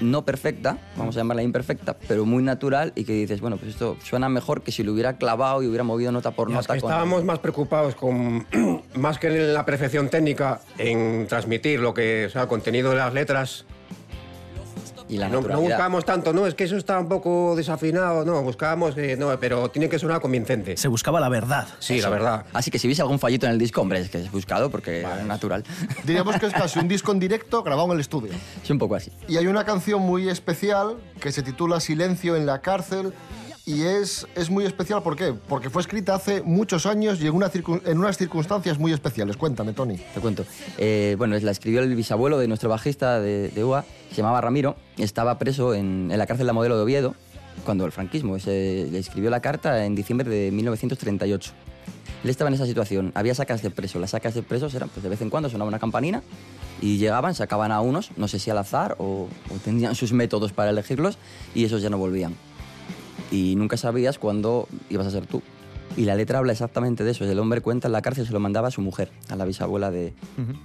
no 0.00 0.24
perfecta, 0.24 0.78
vamos 0.96 1.16
a 1.16 1.20
llamarla 1.20 1.42
imperfecta, 1.42 1.96
pero 2.08 2.24
muy 2.26 2.42
natural 2.42 2.92
y 2.94 3.04
que 3.04 3.12
dices, 3.12 3.40
bueno, 3.40 3.56
pues 3.56 3.70
esto 3.72 3.96
suena 4.02 4.28
mejor 4.28 4.62
que 4.62 4.72
si 4.72 4.82
lo 4.82 4.92
hubiera 4.92 5.16
clavado 5.16 5.62
y 5.62 5.66
hubiera 5.66 5.84
movido 5.84 6.12
nota 6.12 6.30
por 6.32 6.48
es 6.48 6.54
nota. 6.54 6.66
con- 6.68 6.76
estábamos 6.76 7.24
más 7.24 7.38
preocupados 7.38 7.94
con, 7.94 8.46
más 8.94 9.18
que 9.18 9.28
en 9.28 9.54
la 9.54 9.64
perfección 9.64 10.08
técnica, 10.08 10.60
en 10.78 11.26
transmitir 11.28 11.80
lo 11.80 11.94
que, 11.94 12.26
o 12.26 12.30
sea, 12.30 12.42
el 12.42 12.48
contenido 12.48 12.90
de 12.90 12.96
las 12.96 13.14
letras. 13.14 13.64
Y 15.08 15.18
la 15.18 15.28
No, 15.28 15.40
no 15.40 15.60
buscábamos 15.60 16.04
tanto, 16.04 16.32
no, 16.32 16.46
es 16.46 16.54
que 16.54 16.64
eso 16.64 16.76
está 16.76 16.98
un 16.98 17.08
poco 17.08 17.54
desafinado, 17.56 18.24
no, 18.24 18.42
buscábamos 18.42 18.94
que 18.94 19.16
no, 19.16 19.38
pero 19.38 19.70
tiene 19.70 19.88
que 19.88 19.98
sonar 19.98 20.20
convincente. 20.20 20.76
Se 20.76 20.88
buscaba 20.88 21.20
la 21.20 21.28
verdad. 21.28 21.68
Sí, 21.78 22.00
la 22.00 22.08
verdad. 22.08 22.46
Así 22.52 22.70
que 22.70 22.78
si 22.78 22.86
veis 22.86 23.00
algún 23.00 23.18
fallito 23.18 23.46
en 23.46 23.52
el 23.52 23.58
disco, 23.58 23.80
hombre, 23.80 24.00
es 24.00 24.10
que 24.10 24.18
es 24.18 24.30
buscado 24.30 24.70
porque 24.70 25.02
es 25.02 25.26
natural. 25.26 25.64
Diríamos 26.04 26.36
que 26.38 26.46
es 26.46 26.52
casi 26.52 26.78
un 26.78 26.88
disco 26.88 27.12
en 27.12 27.20
directo 27.20 27.62
grabado 27.62 27.88
en 27.88 27.94
el 27.94 28.00
estudio. 28.00 28.32
es 28.62 28.70
un 28.70 28.78
poco 28.78 28.94
así. 28.94 29.12
Y 29.28 29.36
hay 29.36 29.46
una 29.46 29.64
canción 29.64 30.02
muy 30.02 30.28
especial 30.28 30.96
que 31.20 31.32
se 31.32 31.42
titula 31.42 31.80
Silencio 31.80 32.36
en 32.36 32.46
la 32.46 32.60
cárcel. 32.60 33.12
Y 33.68 33.82
es, 33.82 34.28
es 34.36 34.48
muy 34.48 34.64
especial, 34.64 35.02
¿por 35.02 35.16
qué? 35.16 35.32
Porque 35.32 35.70
fue 35.70 35.82
escrita 35.82 36.14
hace 36.14 36.40
muchos 36.40 36.86
años 36.86 37.20
y 37.20 37.26
en, 37.26 37.34
una 37.34 37.50
en 37.84 37.98
unas 37.98 38.16
circunstancias 38.16 38.78
muy 38.78 38.92
especiales. 38.92 39.36
Cuéntame, 39.36 39.72
Tony. 39.72 39.96
Te 39.96 40.20
cuento. 40.20 40.46
Eh, 40.78 41.16
bueno, 41.18 41.36
la 41.36 41.50
escribió 41.50 41.82
el 41.82 41.92
bisabuelo 41.96 42.38
de 42.38 42.46
nuestro 42.46 42.70
bajista 42.70 43.18
de, 43.18 43.48
de 43.48 43.64
UA, 43.64 43.84
se 44.10 44.18
llamaba 44.18 44.40
Ramiro, 44.40 44.76
estaba 44.98 45.36
preso 45.40 45.74
en, 45.74 46.12
la 46.16 46.28
cárcel 46.28 46.44
de 46.44 46.46
la 46.46 46.52
Modelo 46.52 46.76
de 46.76 46.84
Oviedo, 46.84 47.16
cuando 47.64 47.84
el 47.84 47.90
franquismo, 47.90 48.38
se, 48.38 48.86
le 48.88 49.00
escribió 49.00 49.30
la 49.30 49.40
carta 49.40 49.84
en 49.84 49.96
diciembre 49.96 50.30
de 50.30 50.52
1938. 50.52 51.52
Él 52.22 52.30
estaba 52.30 52.46
en 52.46 52.54
esa 52.54 52.66
situación, 52.66 53.10
había 53.16 53.34
sacas 53.34 53.62
de 53.62 53.70
preso, 53.70 53.98
las 53.98 54.10
sacas 54.10 54.34
de 54.34 54.44
presos 54.44 54.76
eran, 54.76 54.90
pues 54.90 55.02
de 55.02 55.08
vez 55.08 55.20
en 55.22 55.28
cuando 55.28 55.50
sonaba 55.50 55.66
una 55.66 55.80
campanina 55.80 56.22
y 56.80 56.98
llegaban, 56.98 57.34
sacaban 57.34 57.72
a 57.72 57.80
unos, 57.80 58.12
no 58.16 58.28
sé 58.28 58.38
si 58.38 58.48
al 58.48 58.58
azar 58.58 58.94
o 59.00 59.26
tenían 59.64 59.96
sus 59.96 60.12
métodos 60.12 60.52
para 60.52 60.70
elegirlos 60.70 61.18
y 61.52 61.64
esos 61.64 61.82
ya 61.82 61.90
no 61.90 61.98
volvían. 61.98 62.36
Y 63.30 63.56
nunca 63.56 63.76
sabías 63.76 64.18
cuándo 64.18 64.68
ibas 64.88 65.06
a 65.06 65.10
ser 65.10 65.26
tú. 65.26 65.42
Y 65.96 66.04
la 66.04 66.14
letra 66.14 66.38
habla 66.38 66.52
exactamente 66.52 67.04
de 67.04 67.12
eso. 67.12 67.24
El 67.24 67.38
hombre 67.38 67.62
cuenta 67.62 67.88
en 67.88 67.92
la 67.92 68.02
cárcel, 68.02 68.26
se 68.26 68.32
lo 68.32 68.38
mandaba 68.40 68.68
a 68.68 68.70
su 68.70 68.82
mujer, 68.82 69.10
a 69.30 69.36
la 69.36 69.44
bisabuela 69.46 69.90
de, 69.90 70.12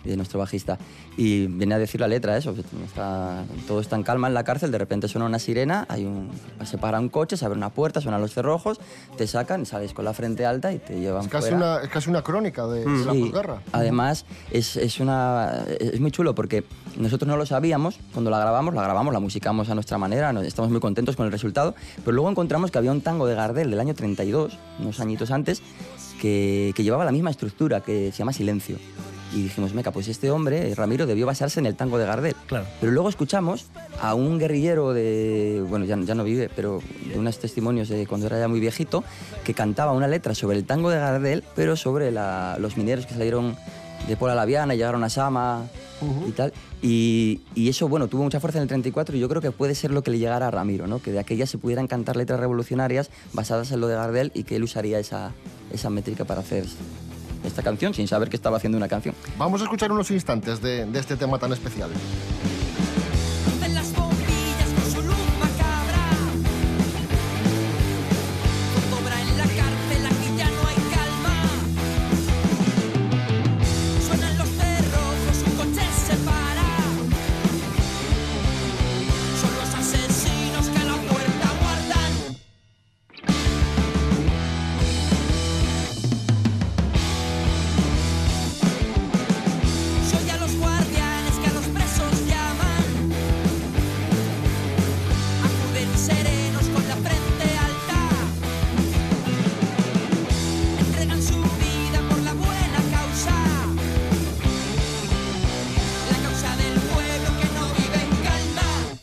de 0.03 0.17
nuestro 0.17 0.39
bajista. 0.39 0.77
Y 1.15 1.47
viene 1.47 1.73
a 1.75 1.77
decir 1.79 2.01
la 2.01 2.07
letra 2.09 2.35
eso. 2.37 2.53
está- 2.85 3.43
todo 3.67 3.79
está 3.79 3.95
en 3.95 4.03
calma 4.03 4.27
en 4.27 4.33
la 4.33 4.43
cárcel, 4.43 4.71
de 4.71 4.77
repente 4.77 5.07
suena 5.07 5.25
una 5.25 5.39
sirena, 5.39 5.85
hay 5.89 6.05
un, 6.05 6.29
se 6.65 6.77
para 6.77 6.99
un 6.99 7.07
coche, 7.09 7.37
se 7.37 7.45
abre 7.45 7.57
una 7.57 7.69
puerta, 7.69 8.01
suenan 8.01 8.19
los 8.19 8.33
cerrojos, 8.33 8.79
te 9.17 9.25
sacan, 9.27 9.65
sales 9.65 9.93
con 9.93 10.03
la 10.05 10.13
frente 10.13 10.45
alta 10.45 10.73
y 10.73 10.79
te 10.79 10.99
llevan 10.99 11.23
Es 11.23 11.27
casi, 11.29 11.49
fuera. 11.49 11.57
una, 11.57 11.81
es 11.83 11.89
casi 11.89 12.09
una 12.09 12.21
crónica 12.23 12.67
de, 12.67 12.81
de 12.85 13.05
la 13.05 13.13
Sí, 13.13 13.21
posguerra. 13.21 13.61
Además, 13.71 14.25
es, 14.51 14.75
es, 14.75 14.99
una, 14.99 15.63
es 15.79 15.99
muy 16.01 16.11
chulo 16.11 16.35
porque 16.35 16.65
nosotros 16.97 17.27
no 17.27 17.37
lo 17.37 17.45
sabíamos 17.45 17.99
cuando 18.11 18.29
la 18.31 18.39
grabamos, 18.39 18.73
la 18.73 18.83
grabamos, 18.83 19.13
la 19.13 19.19
musicamos 19.21 19.69
a 19.69 19.75
nuestra 19.75 19.97
manera, 19.97 20.31
estamos 20.41 20.71
muy 20.71 20.81
contentos 20.81 21.15
con 21.15 21.25
el 21.25 21.31
resultado, 21.31 21.73
pero 22.03 22.11
luego 22.11 22.29
encontramos 22.29 22.69
que 22.69 22.77
había 22.77 22.91
un 22.91 22.99
tango 23.01 23.27
de 23.27 23.35
Gardel 23.35 23.69
del 23.71 23.79
año 23.79 23.93
32, 23.93 24.57
unos 24.79 24.99
añitos 24.99 25.20
antes, 25.29 25.61
que, 26.19 26.73
que 26.75 26.83
llevaba 26.83 27.05
la 27.05 27.11
misma 27.11 27.29
estructura, 27.29 27.81
que 27.81 28.11
se 28.11 28.17
llama 28.17 28.33
Silencio. 28.33 28.77
Y 29.33 29.43
dijimos, 29.43 29.73
meca, 29.73 29.91
pues 29.91 30.09
este 30.09 30.29
hombre, 30.29 30.75
Ramiro, 30.75 31.05
debió 31.05 31.25
basarse 31.25 31.59
en 31.61 31.65
el 31.65 31.75
tango 31.75 31.97
de 31.97 32.05
Gardel. 32.05 32.35
Claro. 32.47 32.65
Pero 32.81 32.91
luego 32.91 33.07
escuchamos 33.07 33.67
a 34.01 34.13
un 34.13 34.37
guerrillero 34.39 34.91
de, 34.93 35.63
bueno, 35.69 35.85
ya, 35.85 35.97
ya 36.01 36.15
no 36.15 36.25
vive, 36.25 36.49
pero 36.53 36.81
de 37.13 37.17
unos 37.17 37.39
testimonios 37.39 37.87
de 37.87 38.05
cuando 38.07 38.27
era 38.27 38.39
ya 38.39 38.49
muy 38.49 38.59
viejito, 38.59 39.05
que 39.45 39.53
cantaba 39.53 39.93
una 39.93 40.09
letra 40.09 40.35
sobre 40.35 40.57
el 40.57 40.65
tango 40.65 40.89
de 40.89 40.97
Gardel, 40.97 41.43
pero 41.55 41.77
sobre 41.77 42.11
la- 42.11 42.57
los 42.59 42.75
mineros 42.75 43.05
que 43.05 43.13
salieron 43.13 43.55
de 44.07 44.17
Pola 44.17 44.35
Laviana 44.35 44.73
y 44.73 44.77
llegaron 44.77 45.03
a 45.05 45.09
Sama 45.09 45.63
y 46.27 46.31
tal. 46.31 46.53
Y, 46.81 47.41
y 47.55 47.69
eso, 47.69 47.87
bueno, 47.87 48.07
tuvo 48.07 48.23
mucha 48.23 48.39
fuerza 48.39 48.59
en 48.59 48.63
el 48.63 48.67
34 48.67 49.15
y 49.15 49.19
yo 49.19 49.29
creo 49.29 49.41
que 49.41 49.51
puede 49.51 49.75
ser 49.75 49.91
lo 49.91 50.03
que 50.03 50.11
le 50.11 50.19
llegara 50.19 50.47
a 50.47 50.51
Ramiro, 50.51 50.87
¿no? 50.87 51.01
Que 51.01 51.11
de 51.11 51.19
aquellas 51.19 51.49
se 51.49 51.57
pudieran 51.57 51.87
cantar 51.87 52.15
letras 52.15 52.39
revolucionarias 52.39 53.09
basadas 53.33 53.71
en 53.71 53.81
lo 53.81 53.87
de 53.87 53.95
Gardel 53.95 54.31
y 54.33 54.43
que 54.43 54.55
él 54.55 54.63
usaría 54.63 54.99
esa, 54.99 55.31
esa 55.71 55.89
métrica 55.89 56.25
para 56.25 56.41
hacer 56.41 56.65
esta 57.43 57.63
canción 57.63 57.93
sin 57.93 58.07
saber 58.07 58.29
que 58.29 58.35
estaba 58.35 58.57
haciendo 58.57 58.77
una 58.77 58.87
canción. 58.87 59.15
Vamos 59.37 59.61
a 59.61 59.63
escuchar 59.65 59.91
unos 59.91 60.11
instantes 60.11 60.61
de, 60.61 60.85
de 60.85 60.99
este 60.99 61.17
tema 61.17 61.39
tan 61.39 61.51
especial. 61.53 61.89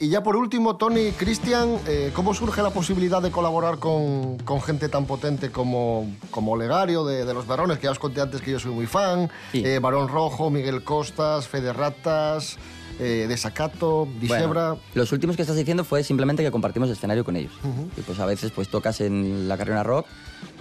Y 0.08 0.12
ya 0.12 0.22
por 0.22 0.36
último, 0.36 0.76
Tony, 0.76 1.10
Cristian, 1.12 1.76
eh, 1.86 2.12
¿cómo 2.14 2.32
surge 2.32 2.62
la 2.62 2.70
posibilidad 2.70 3.20
de 3.20 3.30
colaborar 3.30 3.76
con, 3.78 4.38
con 4.38 4.62
gente 4.62 4.88
tan 4.88 5.04
potente 5.04 5.50
como, 5.52 6.10
como 6.30 6.52
Olegario 6.52 7.04
de, 7.04 7.26
de 7.26 7.34
Los 7.34 7.46
Varones, 7.46 7.76
que 7.76 7.84
ya 7.84 7.90
os 7.90 7.98
conté 7.98 8.22
antes 8.22 8.40
que 8.40 8.50
yo 8.52 8.58
soy 8.58 8.70
muy 8.72 8.86
fan, 8.86 9.30
Sí. 9.52 9.62
eh, 9.66 9.80
Barón 9.80 10.08
Rojo, 10.08 10.48
Miguel 10.48 10.82
Costas, 10.82 11.46
Fede 11.46 11.74
Ratas, 11.74 12.56
eh, 12.98 13.26
Desacato, 13.28 14.08
Disebra... 14.20 14.70
Bueno, 14.70 14.82
los 14.94 15.12
últimos 15.12 15.36
que 15.36 15.42
estás 15.42 15.56
diciendo 15.56 15.84
fue 15.84 16.02
simplemente 16.02 16.42
que 16.42 16.50
compartimos 16.50 16.90
escenario 16.90 17.24
con 17.24 17.36
ellos. 17.36 17.52
Y 17.96 18.00
pues 18.02 18.18
a 18.18 18.26
veces 18.26 18.50
pues 18.50 18.68
tocas 18.68 19.00
en 19.00 19.48
la 19.48 19.56
carrera 19.56 19.82
rock 19.82 20.06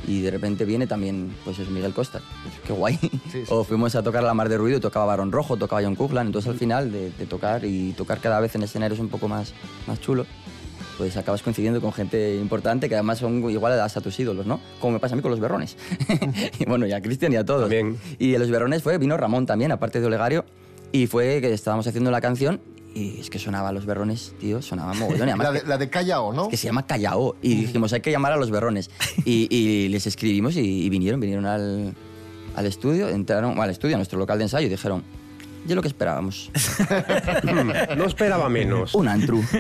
y 0.08 0.22
de 0.22 0.32
repente 0.32 0.66
viene 0.66 0.88
también 0.88 1.36
pues 1.44 1.60
es 1.60 1.70
Miguel 1.70 1.94
Costa. 1.94 2.22
Qué 2.66 2.74
guay. 2.74 3.00
sí. 3.32 3.44
O 3.50 3.64
fuimos 3.64 3.96
a 3.96 4.04
tocar 4.04 4.24
a 4.24 4.28
la 4.28 4.34
Mar 4.34 4.50
de 4.50 4.58
Ruido 4.58 4.80
tocaba 4.80 5.06
Barón 5.06 5.32
Rojo, 5.32 5.58
tocaba 5.58 5.82
John 5.82 5.96
Coughlin. 5.96 6.28
Entonces 6.28 6.50
al 6.50 6.58
final 6.58 6.92
de, 6.92 7.12
de 7.12 7.26
tocar 7.26 7.66
y 7.66 7.94
tocar 7.94 8.20
cada 8.20 8.40
vez 8.40 8.56
en 8.56 8.64
escenarios 8.64 9.00
un 9.00 9.10
poco 9.10 9.28
más, 9.28 9.54
más 9.88 10.00
chulo, 10.00 10.26
pues 10.98 11.16
acabas 11.16 11.44
coincidiendo 11.44 11.80
con 11.80 11.94
gente 11.94 12.36
importante 12.36 12.90
que 12.90 12.96
además 12.96 13.20
son 13.20 13.50
igual 13.50 13.80
hasta 13.80 14.02
tus 14.02 14.20
ídolos, 14.20 14.46
¿no? 14.46 14.60
Como 14.80 14.94
me 14.94 15.00
pasa 15.00 15.14
a 15.14 15.16
mí 15.16 15.22
con 15.22 15.32
los 15.32 15.40
Berrones. 15.40 15.78
y 16.60 16.66
bueno, 16.66 16.88
y 16.88 16.92
a 16.92 17.02
Cristian 17.02 17.34
y 17.34 17.36
a 17.36 17.46
todos. 17.46 17.62
También. 17.62 17.98
Y 18.18 18.32
de 18.32 18.40
los 18.40 18.50
Berrones 18.50 18.82
fue, 18.84 18.98
vino 18.98 19.16
Ramón 19.16 19.46
también, 19.46 19.72
aparte 19.72 20.00
de 20.00 20.08
Olegario, 20.08 20.46
y 20.92 21.08
fue 21.08 21.42
que 21.42 21.54
estábamos 21.54 21.86
haciendo 21.88 22.12
la 22.12 22.22
canción 22.22 22.62
y 22.94 23.20
es 23.20 23.30
que 23.30 23.38
sonaba 23.38 23.72
los 23.72 23.86
berrones, 23.86 24.34
tío, 24.40 24.62
sonaba 24.62 24.94
mogollón. 24.96 25.38
La 25.38 25.52
de, 25.52 25.64
la 25.64 25.78
de 25.78 25.90
Callao, 25.90 26.34
¿no? 26.34 26.50
que 26.50 26.58
se 26.58 26.66
llama 26.68 26.88
Callao. 26.88 27.36
Y 27.44 27.54
dijimos, 27.56 27.94
hay 27.94 28.02
que 28.02 28.10
llamar 28.12 28.32
a 28.34 28.38
los 28.38 28.50
berrones. 28.50 28.90
Y, 29.24 29.48
y 29.56 29.88
les 29.90 30.08
escribimos 30.08 30.56
y, 30.56 30.62
y 30.86 30.90
vinieron, 30.90 31.20
vinieron 31.20 31.46
al, 31.46 31.94
al 32.56 32.66
estudio, 32.66 33.08
entraron 33.10 33.52
bueno, 33.52 33.64
al 33.64 33.70
estudio, 33.70 33.96
a 33.96 33.98
nuestro 33.98 34.18
local 34.18 34.40
de 34.40 34.46
ensayo, 34.46 34.66
y 34.66 34.70
dijeron, 34.72 35.04
ya 35.68 35.76
lo 35.76 35.82
que 35.84 35.90
esperábamos, 35.90 36.50
No 37.98 38.06
esperaba 38.06 38.50
menos. 38.50 38.96
un 38.96 39.08
antru. 39.08 39.44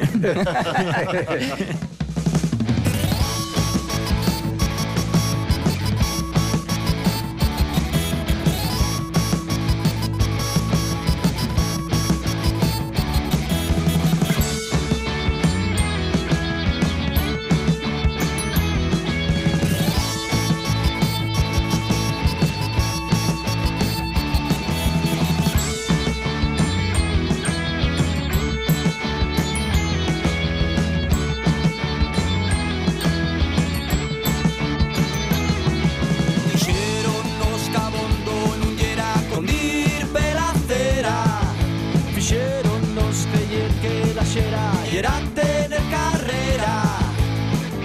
Fixéronnos 42.38 43.28
creyer 43.32 43.72
que 43.82 44.14
la 44.14 44.24
xera 44.24 44.66
era 44.94 45.14
tener 45.34 45.82
carrera. 45.96 46.76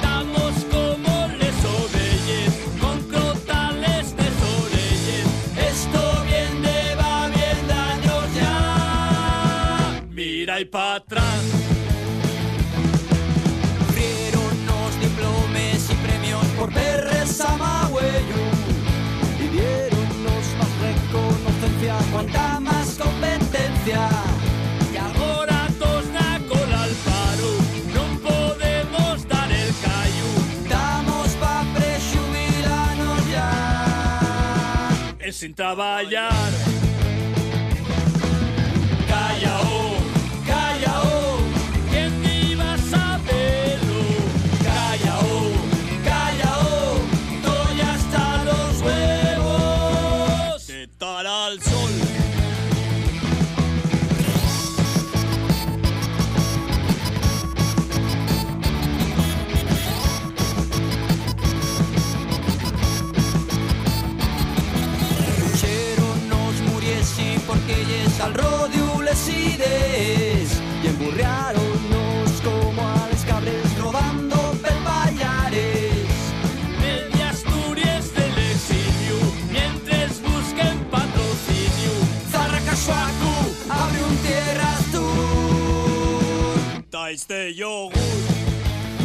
Damos 0.03 0.55
como 0.75 1.15
les 1.41 1.59
ovelles 1.79 2.53
con 2.79 2.97
crotales 3.13 4.15
de 4.19 4.29
Esto 5.71 6.03
viene 6.29 6.95
va 7.01 7.29
bien 7.29 7.61
de 7.67 7.75
años 7.93 8.25
ya. 8.41 10.03
Mira 10.11 10.61
y 10.61 10.67
pa' 10.67 10.97
atrás 10.97 11.32
sin 35.43 35.55
traballar. 35.55 36.53
Calla, 39.09 39.61
oh, 39.63 39.97
calla, 40.47 41.03
oh, 41.03 41.41
¿quién 41.91 42.13
iba 42.25 42.75
a 42.75 42.79
saberlo? 42.79 44.03
Calla, 44.63 45.19
oh, 45.19 45.51
calla, 46.05 46.51
oh, 46.71 46.97
estoy 47.35 47.81
hasta 47.81 48.45
los 48.45 48.83
huevos 48.83 50.67
de 50.69 50.85
estar 50.85 51.27
al 51.27 51.61
sol. 51.61 52.02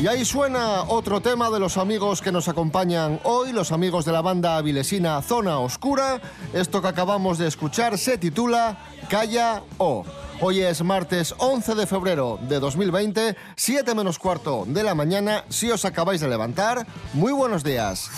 Y 0.02 0.08
ahí 0.08 0.24
suena 0.24 0.84
otro 0.84 1.22
tema 1.22 1.50
de 1.50 1.60
los 1.60 1.78
amigos 1.78 2.22
que 2.22 2.32
nos 2.32 2.48
acompañan 2.48 3.20
hoy, 3.24 3.52
los 3.52 3.72
amigos 3.72 4.06
de 4.06 4.12
la 4.12 4.22
banda 4.22 4.56
avilesina 4.56 5.22
Zona 5.24 5.58
Oscura. 5.60 6.22
Esto 6.54 6.82
que 6.82 6.88
acabamos 6.88 7.40
de 7.40 7.48
escuchar 7.48 7.98
se 7.98 8.20
titula 8.20 8.78
Calla 9.10 9.64
O. 9.80 10.06
Hoy 10.40 10.62
es 10.62 10.84
martes 10.84 11.34
11 11.40 11.74
de 11.74 11.88
febrero 11.88 12.40
de 12.44 12.60
2020, 12.60 13.36
7 13.56 13.96
menos 13.96 14.20
cuarto 14.20 14.66
de 14.68 14.84
la 14.84 14.94
mañana. 14.94 15.46
Si 15.50 15.72
os 15.72 15.84
acabáis 15.84 16.22
de 16.22 16.28
levantar, 16.28 16.86
muy 17.14 17.32
buenos 17.32 17.64
días. 17.64 18.12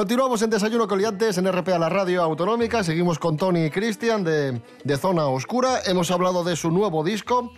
Continuamos 0.00 0.40
en 0.40 0.48
Desayuno 0.48 0.88
Coliantes 0.88 1.36
en 1.36 1.52
RPA, 1.52 1.78
la 1.78 1.90
radio 1.90 2.22
autonómica. 2.22 2.82
Seguimos 2.82 3.18
con 3.18 3.36
Tony 3.36 3.66
y 3.66 3.70
Cristian 3.70 4.24
de, 4.24 4.62
de 4.82 4.96
Zona 4.96 5.26
Oscura. 5.26 5.80
Hemos 5.84 6.10
hablado 6.10 6.42
de 6.42 6.56
su 6.56 6.70
nuevo 6.70 7.04
disco. 7.04 7.52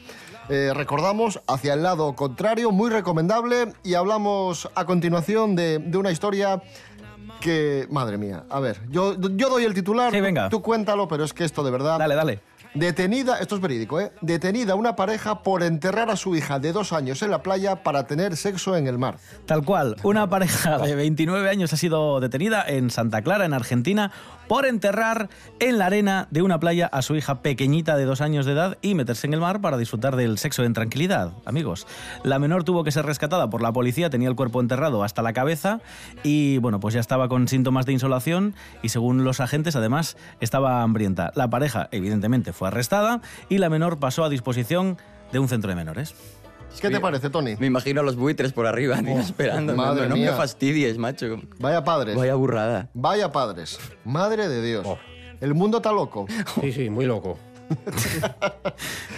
Eh, 0.48 0.72
recordamos 0.74 1.40
Hacia 1.46 1.74
el 1.74 1.84
lado 1.84 2.16
contrario, 2.16 2.72
muy 2.72 2.90
recomendable. 2.90 3.74
Y 3.84 3.94
hablamos 3.94 4.68
a 4.74 4.84
continuación 4.86 5.54
de, 5.54 5.78
de 5.78 5.96
una 5.96 6.10
historia 6.10 6.60
que. 7.40 7.86
Madre 7.92 8.18
mía, 8.18 8.42
a 8.50 8.58
ver, 8.58 8.80
yo, 8.90 9.14
yo 9.20 9.48
doy 9.48 9.62
el 9.62 9.72
titular. 9.72 10.10
Sí, 10.10 10.20
venga. 10.20 10.48
Tú 10.48 10.62
cuéntalo, 10.62 11.06
pero 11.06 11.22
es 11.22 11.32
que 11.32 11.44
esto 11.44 11.62
de 11.62 11.70
verdad. 11.70 12.00
Dale, 12.00 12.16
dale. 12.16 12.40
Detenida, 12.74 13.38
esto 13.38 13.56
es 13.56 13.60
verídico, 13.60 14.00
¿eh? 14.00 14.12
Detenida 14.22 14.74
una 14.74 14.96
pareja 14.96 15.42
por 15.42 15.62
enterrar 15.62 16.08
a 16.10 16.16
su 16.16 16.34
hija 16.34 16.58
de 16.58 16.72
dos 16.72 16.94
años 16.94 17.20
en 17.22 17.30
la 17.30 17.42
playa 17.42 17.82
para 17.82 18.06
tener 18.06 18.34
sexo 18.36 18.76
en 18.76 18.86
el 18.86 18.96
mar. 18.98 19.18
Tal 19.44 19.62
cual, 19.62 19.96
una 20.02 20.30
pareja 20.30 20.78
de 20.78 20.94
29 20.94 21.50
años 21.50 21.72
ha 21.74 21.76
sido 21.76 22.18
detenida 22.20 22.64
en 22.66 22.88
Santa 22.88 23.20
Clara, 23.20 23.44
en 23.44 23.52
Argentina, 23.52 24.10
por 24.48 24.66
enterrar 24.66 25.28
en 25.60 25.78
la 25.78 25.86
arena 25.86 26.28
de 26.30 26.42
una 26.42 26.60
playa 26.60 26.86
a 26.86 27.02
su 27.02 27.14
hija 27.14 27.42
pequeñita 27.42 27.96
de 27.96 28.04
dos 28.04 28.20
años 28.20 28.46
de 28.46 28.52
edad 28.52 28.78
y 28.82 28.94
meterse 28.94 29.26
en 29.26 29.34
el 29.34 29.40
mar 29.40 29.60
para 29.60 29.78
disfrutar 29.78 30.16
del 30.16 30.38
sexo 30.38 30.64
en 30.64 30.72
tranquilidad, 30.72 31.32
amigos. 31.44 31.86
La 32.22 32.38
menor 32.38 32.64
tuvo 32.64 32.84
que 32.84 32.90
ser 32.90 33.06
rescatada 33.06 33.48
por 33.50 33.62
la 33.62 33.72
policía, 33.72 34.10
tenía 34.10 34.28
el 34.28 34.34
cuerpo 34.34 34.60
enterrado 34.60 35.04
hasta 35.04 35.22
la 35.22 35.32
cabeza 35.32 35.80
y, 36.22 36.58
bueno, 36.58 36.80
pues 36.80 36.94
ya 36.94 37.00
estaba 37.00 37.28
con 37.28 37.48
síntomas 37.48 37.86
de 37.86 37.92
insolación 37.92 38.54
y, 38.82 38.88
según 38.90 39.24
los 39.24 39.40
agentes, 39.40 39.76
además, 39.76 40.16
estaba 40.40 40.82
hambrienta. 40.82 41.32
La 41.34 41.48
pareja, 41.48 41.88
evidentemente, 41.90 42.52
fue 42.52 42.61
arrestada 42.66 43.20
y 43.48 43.58
la 43.58 43.68
menor 43.68 43.98
pasó 43.98 44.24
a 44.24 44.28
disposición 44.28 44.98
de 45.32 45.38
un 45.38 45.48
centro 45.48 45.70
de 45.70 45.76
menores. 45.76 46.14
¿Qué 46.80 46.90
te 46.90 47.00
parece, 47.00 47.30
Tony? 47.30 47.56
Me 47.58 47.66
imagino 47.66 48.00
a 48.00 48.04
los 48.04 48.16
buitres 48.16 48.52
por 48.52 48.66
arriba, 48.66 48.98
tío, 49.02 49.18
esperando. 49.18 49.74
Madre 49.76 50.08
no, 50.08 50.16
no 50.16 50.16
me 50.16 50.32
fastidies, 50.32 50.98
macho. 50.98 51.40
Vaya 51.58 51.84
padres. 51.84 52.16
Vaya 52.16 52.34
burrada. 52.34 52.88
Vaya 52.94 53.30
padres. 53.30 53.78
Madre 54.04 54.48
de 54.48 54.62
Dios. 54.62 54.86
El 55.40 55.54
mundo 55.54 55.78
está 55.78 55.92
loco. 55.92 56.26
Sí, 56.60 56.72
sí, 56.72 56.90
muy 56.90 57.04
loco. 57.04 57.38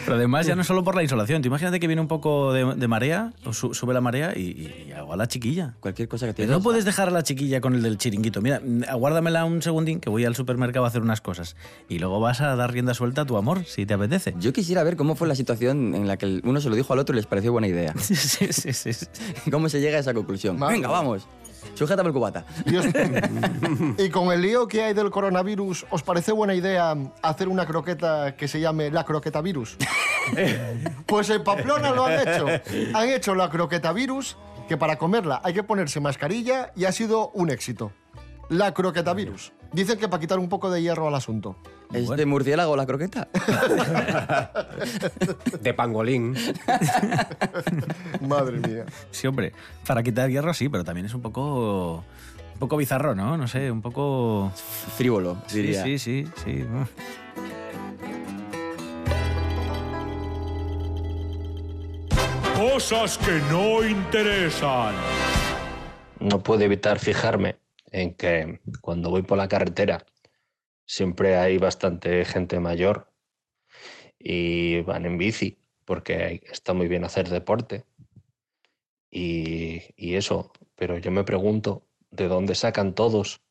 Pero 0.05 0.17
además 0.17 0.47
ya 0.47 0.55
no 0.57 0.65
solo 0.65 0.85
por 0.85 0.95
la 0.95 1.03
insolación. 1.03 1.43
Tú 1.43 1.49
imagínate 1.49 1.81
que 1.81 1.87
viene 1.87 2.03
un 2.03 2.09
poco 2.09 2.53
de, 2.53 2.75
de 2.75 2.89
marea, 2.89 3.33
o 3.45 3.53
su- 3.53 3.75
sube 3.75 3.95
la 3.95 4.01
marea 4.01 4.33
y, 4.37 4.85
y 4.89 4.93
hago 4.93 5.13
a 5.13 5.17
la 5.17 5.27
chiquilla. 5.29 5.75
Cualquier 5.81 6.09
cosa 6.09 6.27
que 6.27 6.35
te 6.35 6.43
Pero 6.43 6.53
no 6.59 6.63
puedes 6.63 6.85
dejar 6.85 7.09
a 7.09 7.11
la 7.11 7.23
chiquilla 7.23 7.61
con 7.61 7.75
el 7.75 7.83
del 7.83 7.97
chiringuito. 7.99 8.41
Mira, 8.43 8.61
mm, 8.65 8.83
aguárdamela 8.89 9.45
un 9.45 9.63
segundín 9.63 10.01
que 10.01 10.11
voy 10.11 10.25
al 10.25 10.35
supermercado 10.37 10.85
a 10.85 10.89
hacer 10.89 11.03
unas 11.03 11.21
cosas. 11.21 11.57
Y 11.89 11.99
luego 11.99 12.21
vas 12.21 12.41
a 12.41 12.55
dar 12.57 12.73
rienda 12.73 12.95
suelta 12.95 13.23
a 13.23 13.27
tu 13.27 13.37
amor, 13.37 13.65
si 13.65 13.87
te 13.87 13.95
apetece. 13.95 14.35
Yo 14.39 14.53
quisiera 14.53 14.83
ver 14.83 14.97
cómo 14.97 15.15
fue 15.15 15.27
la 15.29 15.35
situación 15.35 15.95
en 15.95 16.07
la 16.07 16.17
que 16.17 16.41
uno 16.45 16.61
se 16.61 16.69
lo 16.69 16.77
dijo 16.77 16.93
al 16.93 16.99
otro 16.99 17.15
y 17.15 17.17
les 17.17 17.27
pareció 17.27 17.53
buena 17.53 17.69
idea. 17.69 17.95
Sí, 18.05 18.49
sí, 18.53 18.73
sí. 18.73 19.07
¿Cómo 19.51 19.69
se 19.69 19.81
llega 19.81 19.97
a 19.97 20.01
esa 20.01 20.13
conclusión? 20.15 20.59
Venga, 20.59 20.89
vamos. 20.89 21.27
Sujétame 21.75 22.09
el 22.09 22.15
cubata. 22.15 22.45
Dios. 22.67 22.87
y 23.99 24.11
con 24.11 24.33
el 24.33 24.43
lío 24.43 24.69
que 24.69 24.83
hay 24.83 24.95
del 24.95 25.11
coronavirus, 25.11 25.87
¿os 25.91 26.03
parece 26.03 26.33
buena 26.33 26.55
idea 26.55 26.97
hacer 27.23 27.49
una 27.49 27.67
croqueta 27.67 28.37
que 28.37 28.49
se 28.49 28.61
llame 28.61 28.91
la 28.91 29.05
croqueta 29.05 29.41
virus? 29.41 29.77
pues 31.07 31.31
en 31.31 31.43
Pamplona 31.43 31.91
lo 31.91 32.07
han 32.07 32.29
hecho. 32.29 32.47
Han 32.95 33.09
hecho 33.09 33.35
la 33.35 33.51
croqueta 33.51 33.93
virus, 33.93 34.37
que 34.69 34.77
para 34.77 34.97
comerla 34.97 35.41
hay 35.45 35.55
que 35.55 35.63
ponerse 35.63 36.01
mascarilla 36.01 36.73
y 36.77 36.85
ha 36.85 36.93
sido 36.93 37.31
un 37.31 37.51
éxito. 37.51 37.93
La 38.49 38.75
croqueta 38.75 39.15
virus. 39.15 39.53
Dicen 39.73 39.99
que 39.99 40.09
para 40.09 40.21
quitar 40.21 40.39
un 40.39 40.49
poco 40.49 40.71
de 40.71 40.83
hierro 40.83 41.09
al 41.09 41.15
asunto. 41.15 41.57
¿Es 41.93 42.09
de 42.09 42.27
murciélago 42.27 42.77
la 42.77 42.87
croqueta? 42.87 43.29
De 45.61 45.75
pangolín. 45.75 46.35
Madre 48.21 48.59
mía. 48.59 48.85
Sí, 49.11 49.27
hombre, 49.27 49.53
para 49.87 50.03
quitar 50.03 50.31
hierro 50.31 50.55
sí, 50.55 50.69
pero 50.69 50.85
también 50.85 51.07
es 51.07 51.15
un 51.15 51.23
poco... 51.23 52.05
Un 52.55 52.59
poco 52.61 52.77
bizarro, 52.77 53.15
¿no? 53.15 53.37
No 53.37 53.49
sé, 53.49 53.71
un 53.71 53.83
poco... 53.83 54.53
Frívolo, 54.97 55.37
Sí, 55.49 55.63
diría. 55.63 55.83
sí, 55.83 55.99
sí, 55.99 56.27
sí. 56.45 56.65
Cosas 62.57 63.19
que 63.19 63.41
no 63.51 63.85
interesan. 63.85 64.95
no 66.21 66.43
puedo 66.43 66.63
evitar 66.63 66.99
fijarme 66.99 67.57
en 67.91 68.15
que 68.15 68.61
cuando 68.81 69.11
voy 69.11 69.23
por 69.23 69.39
la 69.39 69.49
carretera 69.49 70.05
siempre 70.87 71.37
hay 71.37 71.59
bastante 71.59 72.25
gente 72.25 72.61
mayor 72.61 73.13
y 74.19 74.81
van 74.83 75.07
en 75.07 75.19
bici 75.19 75.59
porque 75.85 76.43
está 76.51 76.73
muy 76.73 76.89
bien 76.89 77.05
hacer 77.05 77.29
deporte 77.29 77.85
y, 79.11 79.83
y 79.97 80.15
eso, 80.15 80.53
pero 80.75 80.99
yo 80.99 81.11
me 81.11 81.25
pregunto 81.25 81.87
de 82.11 82.29
dónde 82.29 82.55
sacan 82.55 82.95
todos 82.95 83.43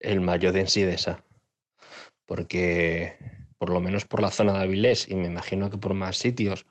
el 0.00 0.20
mayo 0.20 0.52
de 0.52 0.60
Ensidesa, 0.60 1.24
porque 2.26 3.16
por 3.58 3.70
lo 3.70 3.80
menos 3.80 4.04
por 4.04 4.20
la 4.20 4.30
zona 4.30 4.52
de 4.52 4.60
Avilés 4.60 5.08
y 5.08 5.14
me 5.14 5.26
imagino 5.26 5.70
que 5.70 5.78
por 5.78 5.94
más 5.94 6.18
sitios 6.18 6.66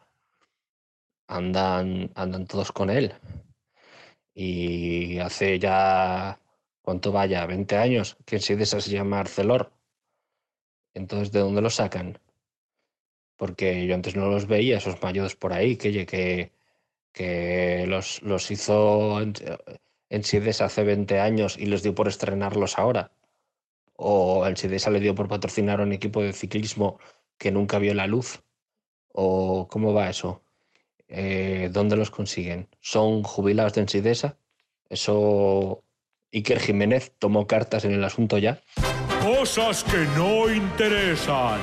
andan, 1.27 2.11
andan 2.15 2.45
todos 2.45 2.71
con 2.71 2.89
él. 2.89 3.13
Y 4.33 5.19
hace 5.19 5.59
ya, 5.59 6.39
¿cuánto 6.85 7.11
vaya? 7.11 7.45
¿20 7.47 7.75
años? 7.77 8.17
Que 8.25 8.37
en 8.37 8.41
Sidesa 8.43 8.79
se 8.79 8.91
llama 8.91 9.19
Arcelor. 9.19 9.73
Entonces, 10.93 11.31
¿de 11.31 11.39
dónde 11.39 11.61
lo 11.61 11.69
sacan? 11.71 12.19
Porque 13.37 13.85
yo 13.87 13.95
antes 13.95 14.15
no 14.15 14.27
los 14.29 14.47
veía, 14.47 14.77
esos 14.77 15.01
mayores 15.01 15.35
por 15.35 15.51
ahí, 15.51 15.77
que, 15.77 16.05
que, 16.05 16.51
que 17.11 17.85
los, 17.87 18.21
los 18.21 18.51
hizo 18.51 19.19
en, 19.21 19.33
en 20.09 20.21
hace 20.61 20.83
20 20.83 21.19
años 21.19 21.57
y 21.57 21.65
les 21.65 21.81
dio 21.83 21.95
por 21.95 22.07
estrenarlos 22.07 22.77
ahora. 22.77 23.11
O 23.95 24.45
en 24.47 24.55
Sidesa 24.55 24.91
le 24.91 24.99
dio 24.99 25.15
por 25.15 25.27
patrocinar 25.27 25.81
a 25.81 25.83
un 25.83 25.93
equipo 25.93 26.21
de 26.21 26.33
ciclismo 26.33 26.99
que 27.37 27.51
nunca 27.51 27.79
vio 27.79 27.93
la 27.95 28.07
luz. 28.07 28.43
¿O 29.11 29.67
cómo 29.67 29.93
va 29.93 30.09
eso? 30.09 30.43
Eh, 31.07 31.69
¿Dónde 31.71 31.95
los 31.95 32.11
consiguen? 32.11 32.69
¿Son 32.79 33.23
jubilados 33.23 33.73
de 33.73 33.81
Ensidesa? 33.81 34.37
¿Eso 34.89 35.84
Iker 36.35 36.59
Jiménez 36.59 37.13
tomó 37.17 37.47
cartas 37.47 37.85
en 37.85 37.93
el 37.93 38.03
asunto 38.03 38.37
ya? 38.37 38.59
Cosas 39.23 39.83
que 39.85 40.05
no 40.17 40.51
interesan. 40.53 41.59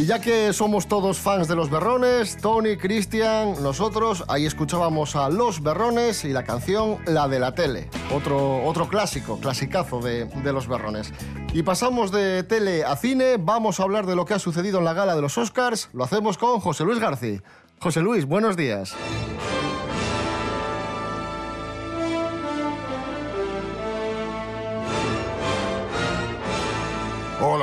Y 0.00 0.06
ya 0.06 0.18
que 0.18 0.54
somos 0.54 0.86
todos 0.86 1.18
fans 1.18 1.46
de 1.46 1.54
los 1.54 1.68
berrones, 1.68 2.38
Tony, 2.38 2.78
Cristian, 2.78 3.62
nosotros, 3.62 4.24
ahí 4.28 4.46
escuchábamos 4.46 5.14
a 5.14 5.28
Los 5.28 5.62
Berrones 5.62 6.24
y 6.24 6.30
la 6.30 6.42
canción 6.42 6.96
La 7.04 7.28
de 7.28 7.38
la 7.38 7.54
tele. 7.54 7.90
Otro, 8.10 8.64
otro 8.64 8.88
clásico, 8.88 9.38
clasicazo 9.38 10.00
de, 10.00 10.24
de 10.24 10.52
los 10.54 10.68
berrones. 10.68 11.12
Y 11.52 11.64
pasamos 11.64 12.12
de 12.12 12.44
tele 12.44 12.82
a 12.82 12.96
cine, 12.96 13.36
vamos 13.38 13.78
a 13.78 13.82
hablar 13.82 14.06
de 14.06 14.16
lo 14.16 14.24
que 14.24 14.32
ha 14.32 14.38
sucedido 14.38 14.78
en 14.78 14.86
la 14.86 14.94
gala 14.94 15.14
de 15.14 15.20
los 15.20 15.36
Oscars. 15.36 15.90
Lo 15.92 16.02
hacemos 16.02 16.38
con 16.38 16.60
José 16.60 16.84
Luis 16.84 16.98
García. 16.98 17.42
José 17.78 18.00
Luis, 18.00 18.24
buenos 18.24 18.56
días. 18.56 18.94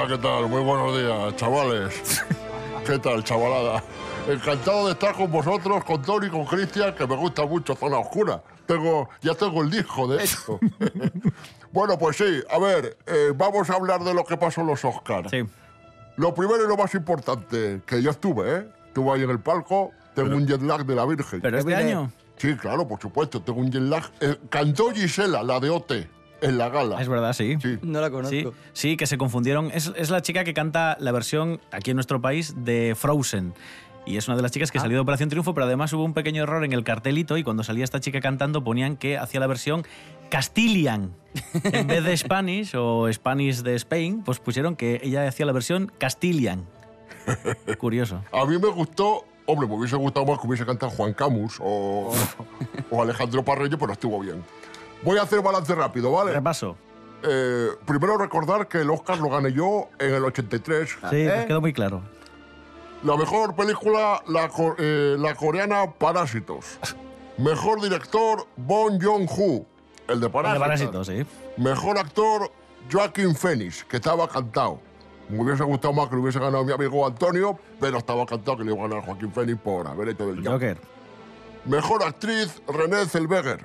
¿Qué 0.07 0.17
tal? 0.17 0.47
Muy 0.47 0.63
buenos 0.63 0.97
días, 0.97 1.35
chavales. 1.35 2.23
¿Qué 2.85 2.97
tal, 2.97 3.23
chavalada? 3.25 3.83
Encantado 4.29 4.85
de 4.85 4.93
estar 4.93 5.13
con 5.13 5.29
vosotros, 5.29 5.83
con 5.83 6.01
Tony 6.01 6.27
y 6.27 6.29
con 6.29 6.45
Cristian, 6.45 6.95
que 6.95 7.05
me 7.05 7.15
gusta 7.17 7.45
mucho 7.45 7.75
Zona 7.75 7.97
Oscura. 7.97 8.41
Tengo, 8.65 9.09
ya 9.21 9.33
tengo 9.33 9.61
el 9.63 9.69
disco 9.69 10.07
de 10.07 10.23
eso. 10.23 10.59
bueno, 11.73 11.97
pues 11.97 12.15
sí, 12.15 12.41
a 12.49 12.57
ver, 12.57 12.97
eh, 13.05 13.33
vamos 13.35 13.69
a 13.69 13.73
hablar 13.73 14.01
de 14.01 14.13
lo 14.13 14.23
que 14.23 14.37
pasó 14.37 14.61
en 14.61 14.67
los 14.67 14.85
Oscars. 14.85 15.29
Sí. 15.29 15.43
Lo 16.15 16.33
primero 16.33 16.63
y 16.63 16.67
lo 16.67 16.77
más 16.77 16.93
importante, 16.95 17.81
que 17.85 18.01
yo 18.01 18.11
estuve, 18.11 18.55
¿eh? 18.55 18.67
Estuve 18.87 19.11
ahí 19.11 19.23
en 19.23 19.29
el 19.29 19.39
palco, 19.39 19.91
tengo 20.15 20.35
un 20.37 20.47
jet 20.47 20.61
lag 20.61 20.85
de 20.85 20.95
la 20.95 21.05
Virgen. 21.05 21.41
¿Pero 21.41 21.57
este 21.57 21.75
año? 21.75 22.11
Sí, 22.37 22.55
claro, 22.55 22.87
por 22.87 23.01
supuesto, 23.01 23.41
tengo 23.41 23.59
un 23.59 23.71
jet 23.71 23.81
lag. 23.81 24.03
Eh, 24.21 24.37
cantó 24.49 24.91
Gisela, 24.91 25.43
la 25.43 25.59
de 25.59 25.69
OT, 25.69 25.91
en 26.41 26.57
la 26.57 26.69
gala. 26.69 27.01
Es 27.01 27.09
verdad, 27.09 27.33
sí. 27.33 27.57
No 27.81 28.01
la 28.01 28.09
conozco. 28.09 28.29
Sí, 28.29 28.47
sí, 28.73 28.97
que 28.97 29.07
se 29.07 29.17
confundieron. 29.17 29.71
Es, 29.73 29.91
es 29.95 30.09
la 30.09 30.21
chica 30.21 30.43
que 30.43 30.53
canta 30.53 30.97
la 30.99 31.11
versión 31.11 31.59
aquí 31.71 31.91
en 31.91 31.97
nuestro 31.97 32.21
país 32.21 32.53
de 32.57 32.95
Frozen. 32.95 33.53
Y 34.05 34.15
es 34.15 34.27
una 34.29 34.37
de 34.37 34.41
las 34.41 34.51
chicas 34.51 34.71
que 34.71 34.79
salió 34.79 34.95
de 34.95 35.01
Operación 35.01 35.27
Triunfo, 35.27 35.53
pero 35.53 35.65
además 35.65 35.91
hubo 35.91 36.05
un 36.05 36.13
pequeño 36.13 36.43
error 36.43 36.63
en 36.63 36.71
el 36.71 36.85
cartelito 36.85 37.35
y 37.35 37.43
cuando 37.43 37.63
salía 37.63 37.83
esta 37.83 37.99
chica 37.99 38.21
cantando 38.21 38.63
ponían 38.63 38.95
que 38.95 39.17
hacía 39.17 39.41
la 39.41 39.47
versión 39.47 39.85
Castilian. 40.29 41.13
En 41.63 41.87
vez 41.87 42.05
de 42.05 42.15
Spanish 42.15 42.73
o 42.75 43.11
Spanish 43.11 43.63
de 43.63 43.75
Spain, 43.75 44.23
pues 44.23 44.39
pusieron 44.39 44.77
que 44.77 45.01
ella 45.03 45.27
hacía 45.27 45.45
la 45.45 45.51
versión 45.51 45.91
Castilian. 45.97 46.65
Curioso. 47.77 48.23
A 48.31 48.45
mí 48.45 48.57
me 48.57 48.69
gustó, 48.69 49.25
hombre, 49.45 49.67
me 49.67 49.75
hubiese 49.75 49.97
gustado 49.97 50.25
más 50.25 50.39
que 50.39 50.47
hubiese 50.47 50.65
cantado 50.65 50.89
Juan 50.91 51.11
Camus 51.11 51.57
o, 51.59 52.13
o 52.89 53.01
Alejandro 53.01 53.43
Parreño, 53.43 53.77
pero 53.77 53.91
estuvo 53.91 54.21
bien. 54.21 54.41
Voy 55.03 55.17
a 55.17 55.23
hacer 55.23 55.41
balance 55.41 55.73
rápido, 55.75 56.11
¿vale? 56.11 56.33
Repaso. 56.33 56.75
Eh, 57.23 57.69
primero 57.85 58.17
recordar 58.17 58.67
que 58.67 58.79
el 58.81 58.89
Oscar 58.89 59.17
lo 59.19 59.29
gané 59.29 59.51
yo 59.51 59.89
en 59.99 60.13
el 60.13 60.23
83. 60.23 60.89
Sí, 61.09 61.15
¿eh? 61.15 61.33
nos 61.37 61.45
quedó 61.45 61.61
muy 61.61 61.73
claro. 61.73 62.01
La 63.03 63.15
mejor 63.15 63.55
película, 63.55 64.21
la, 64.27 64.49
eh, 64.79 65.15
la 65.19 65.35
coreana 65.35 65.91
Parásitos. 65.91 66.79
Mejor 67.37 67.81
director, 67.81 68.47
Bon 68.55 68.99
Joon-ho, 68.99 69.65
el 70.07 70.19
de 70.19 70.25
El 70.25 70.31
Parásitos. 70.31 70.53
de 70.53 70.59
Parásitos, 70.59 71.07
sí. 71.07 71.25
Mejor 71.57 71.99
actor, 71.99 72.51
Joaquín 72.91 73.35
Phoenix, 73.35 73.83
que 73.83 73.97
estaba 73.97 74.27
cantado. 74.27 74.79
Me 75.29 75.41
hubiese 75.43 75.63
gustado 75.63 75.93
más 75.93 76.07
que 76.09 76.15
lo 76.15 76.21
hubiese 76.21 76.39
ganado 76.39 76.63
mi 76.63 76.71
amigo 76.71 77.05
Antonio, 77.05 77.59
pero 77.79 77.97
estaba 77.97 78.25
cantado 78.25 78.57
que 78.57 78.63
le 78.63 78.73
iba 78.73 78.83
a 78.83 78.87
ganar 78.87 79.05
Joaquín 79.05 79.31
Phoenix 79.31 79.59
por 79.61 79.85
haber 79.87 80.09
hecho 80.09 80.25
del 80.27 80.37
Joker. 80.37 80.77
Joker. 80.77 80.77
Mejor 81.65 82.03
actriz, 82.03 82.61
Renée 82.67 83.05
Zellweger, 83.05 83.59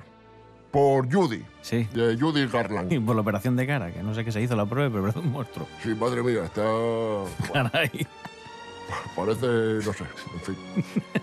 por 0.73 1.07
Judy, 1.13 1.45
Sí. 1.61 1.87
de 1.93 2.17
Judy 2.19 2.47
Garland. 2.47 2.91
Y 2.91 2.99
por 2.99 3.15
la 3.15 3.21
operación 3.21 3.55
de 3.55 3.67
cara, 3.67 3.91
que 3.93 4.01
no 4.01 4.15
sé 4.15 4.25
qué 4.25 4.31
se 4.31 4.41
hizo 4.41 4.55
la 4.55 4.65
prueba, 4.65 4.89
pero 4.89 5.03
parece 5.03 5.19
un 5.19 5.31
monstruo. 5.31 5.67
Sí, 5.83 5.89
madre 5.93 6.23
mía, 6.23 6.43
está... 6.45 6.63
Caray. 7.53 8.07
Parece, 9.15 9.45
no 9.47 9.93
sé, 9.93 10.03
en 10.33 10.39
fin. 10.41 10.57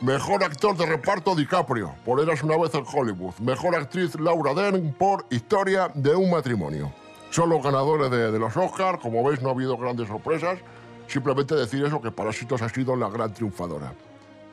Mejor 0.02 0.44
actor 0.44 0.76
de 0.76 0.86
reparto 0.86 1.34
DiCaprio, 1.34 1.94
por 2.04 2.20
Eras 2.20 2.42
una 2.44 2.56
vez 2.56 2.72
en 2.74 2.84
Hollywood. 2.90 3.34
Mejor 3.40 3.74
actriz 3.74 4.18
Laura 4.20 4.54
Dern 4.54 4.92
por 4.92 5.26
Historia 5.30 5.90
de 5.94 6.14
un 6.14 6.30
matrimonio. 6.30 6.92
Son 7.30 7.48
los 7.50 7.62
ganadores 7.62 8.10
de, 8.10 8.30
de 8.32 8.38
los 8.38 8.56
Oscars. 8.56 8.98
Como 9.00 9.22
veis, 9.24 9.42
no 9.42 9.48
ha 9.50 9.52
habido 9.52 9.76
grandes 9.76 10.08
sorpresas. 10.08 10.58
Simplemente 11.08 11.54
decir 11.56 11.84
eso, 11.84 12.00
que 12.00 12.10
Parásitos 12.10 12.62
ha 12.62 12.68
sido 12.68 12.94
la 12.96 13.08
gran 13.08 13.34
triunfadora. 13.34 13.92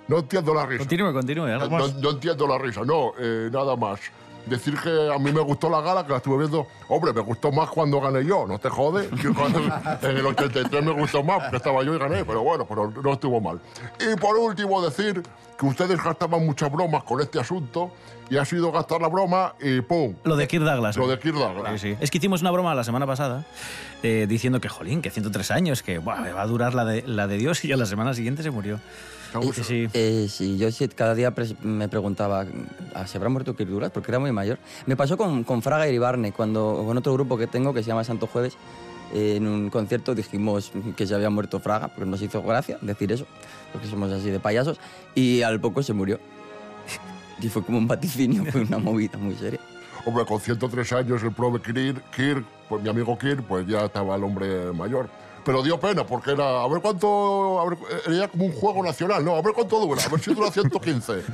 No 0.07 0.19
entiendo 0.19 0.53
la 0.53 0.65
risa. 0.65 0.79
Continúe, 0.79 1.13
continúe. 1.13 1.47
No, 1.47 1.69
vamos. 1.69 1.95
no 1.95 2.09
entiendo 2.11 2.47
la 2.47 2.57
risa, 2.57 2.81
no, 2.83 3.11
eh, 3.19 3.49
nada 3.51 3.75
más. 3.75 3.99
Decir 4.47 4.75
que 4.81 5.11
a 5.13 5.17
mí 5.19 5.31
me 5.31 5.41
gustó 5.41 5.69
la 5.69 5.81
gala, 5.81 6.05
que 6.05 6.11
la 6.11 6.17
estuve 6.17 6.37
viendo. 6.39 6.67
Hombre, 6.87 7.13
me 7.13 7.21
gustó 7.21 7.51
más 7.51 7.69
cuando 7.69 7.99
gané 8.01 8.25
yo, 8.25 8.45
no 8.47 8.57
te 8.59 8.69
jode. 8.69 9.07
Que 9.09 9.29
cuando- 9.33 9.59
en 9.59 10.17
el 10.17 10.25
83 10.25 10.83
me 10.83 10.91
gustó 10.93 11.23
más, 11.23 11.39
porque 11.41 11.57
estaba 11.57 11.83
yo 11.83 11.93
y 11.93 11.99
gané, 11.99 12.23
pero 12.25 12.41
bueno, 12.43 12.65
pero 12.67 12.91
no 12.91 13.13
estuvo 13.13 13.39
mal. 13.41 13.59
Y 13.99 14.15
por 14.19 14.37
último, 14.37 14.81
decir 14.81 15.21
que 15.57 15.65
ustedes 15.65 16.01
gastaban 16.03 16.45
muchas 16.45 16.71
bromas 16.71 17.03
con 17.03 17.19
este 17.19 17.39
asunto 17.39 17.91
y 18.29 18.37
ha 18.37 18.45
sido 18.45 18.71
gastar 18.71 19.01
la 19.01 19.07
broma 19.07 19.55
y 19.59 19.81
¡pum! 19.81 20.13
Lo 20.23 20.35
de 20.35 20.47
Kirk 20.47 20.63
Douglas. 20.63 20.95
Lo 20.97 21.07
de 21.07 21.17
Kirk 21.17 21.35
Douglas. 21.35 21.81
Sí, 21.81 21.93
sí. 21.93 21.97
Es 21.99 22.11
que 22.11 22.19
hicimos 22.19 22.41
una 22.41 22.51
broma 22.51 22.75
la 22.75 22.83
semana 22.83 23.07
pasada 23.07 23.45
eh, 24.03 24.27
diciendo 24.29 24.61
que, 24.61 24.69
jolín, 24.69 25.01
que 25.01 25.09
103 25.09 25.49
años, 25.51 25.81
que 25.81 25.97
buah, 25.97 26.31
va 26.33 26.41
a 26.41 26.47
durar 26.47 26.75
la 26.75 26.85
de, 26.85 27.01
la 27.07 27.25
de 27.27 27.37
Dios 27.37 27.65
y 27.65 27.71
a 27.71 27.77
la 27.77 27.85
semana 27.87 28.13
siguiente 28.13 28.43
se 28.43 28.51
murió. 28.51 28.79
Sí, 29.41 29.87
eh, 29.93 30.27
sí, 30.29 30.57
yo 30.57 30.67
cada 30.95 31.15
día 31.15 31.33
me 31.61 31.87
preguntaba, 31.87 32.45
¿ah, 32.93 33.07
¿se 33.07 33.17
habrá 33.17 33.29
muerto 33.29 33.55
Kirk 33.55 33.69
Douglas? 33.69 33.91
Porque 33.91 34.11
era 34.11 34.19
muy 34.19 34.31
mayor. 34.31 34.59
Me 34.85 34.95
pasó 34.95 35.17
con, 35.17 35.43
con 35.43 35.61
Fraga 35.61 35.87
y 35.87 35.89
Iribarne, 35.89 36.31
cuando, 36.31 36.83
con 36.85 36.97
otro 36.97 37.13
grupo 37.13 37.37
que 37.37 37.47
tengo 37.47 37.73
que 37.73 37.83
se 37.83 37.89
llama 37.89 38.03
Santo 38.03 38.27
Jueves. 38.27 38.57
eh, 39.13 39.35
en 39.37 39.47
un 39.47 39.69
concierto 39.69 40.15
dijimos 40.15 40.71
que 40.95 41.07
se 41.07 41.15
había 41.15 41.29
muerto 41.29 41.59
Fraga, 41.59 41.87
porque 41.89 42.09
nos 42.09 42.21
hizo 42.21 42.41
gracia 42.43 42.77
decir 42.81 43.11
eso, 43.11 43.25
porque 43.71 43.87
somos 43.87 44.11
así 44.11 44.29
de 44.29 44.39
payasos, 44.39 44.79
y 45.15 45.41
al 45.41 45.59
poco 45.59 45.83
se 45.83 45.93
murió. 45.93 46.19
Y 47.39 47.49
fue 47.49 47.63
como 47.63 47.77
un 47.77 47.87
vaticinio, 47.87 48.43
fue 48.45 48.61
una 48.61 48.79
movida 48.79 49.15
muy 49.19 49.35
seria. 49.35 49.59
Hombre, 50.07 50.25
con 50.25 50.39
103 50.39 50.93
años 50.93 51.21
el 51.21 51.31
prove 51.31 51.61
Kirk, 51.61 52.01
Kirk, 52.09 52.45
pues 52.67 52.81
mi 52.81 52.89
amigo 52.89 53.15
Kirk, 53.15 53.43
pues 53.43 53.67
ya 53.67 53.85
estaba 53.85 54.15
el 54.15 54.23
hombre 54.23 54.71
mayor. 54.73 55.07
Pero 55.47 55.63
dio 55.63 55.79
pena, 55.79 56.05
porque 56.05 56.31
era, 56.31 56.61
a 56.61 56.67
ver 56.67 56.81
cuánto, 56.81 57.61
a 57.61 57.69
ver, 57.69 57.77
era 58.13 58.27
como 58.27 58.47
un 58.47 58.51
juego 58.51 58.83
nacional, 58.83 59.23
¿no? 59.23 59.37
A 59.37 59.41
ver 59.41 59.53
cuánto 59.53 59.79
dura, 59.79 60.03
a 60.03 60.09
ver 60.09 60.19
si 60.19 60.33
dura 60.33 60.51
115. 60.51 61.23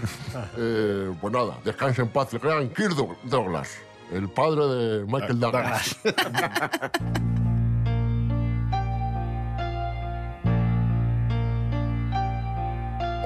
Eh, 0.57 1.11
pues 1.19 1.33
nada, 1.33 1.57
descanse 1.63 2.01
en 2.03 2.09
paz, 2.09 2.31
el 2.33 2.39
gran 2.39 2.69
Kirk 2.69 2.95
Douglas, 3.23 3.69
el 4.11 4.29
padre 4.29 4.65
de 4.67 5.05
Michael 5.05 5.39
Douglas. 5.39 5.95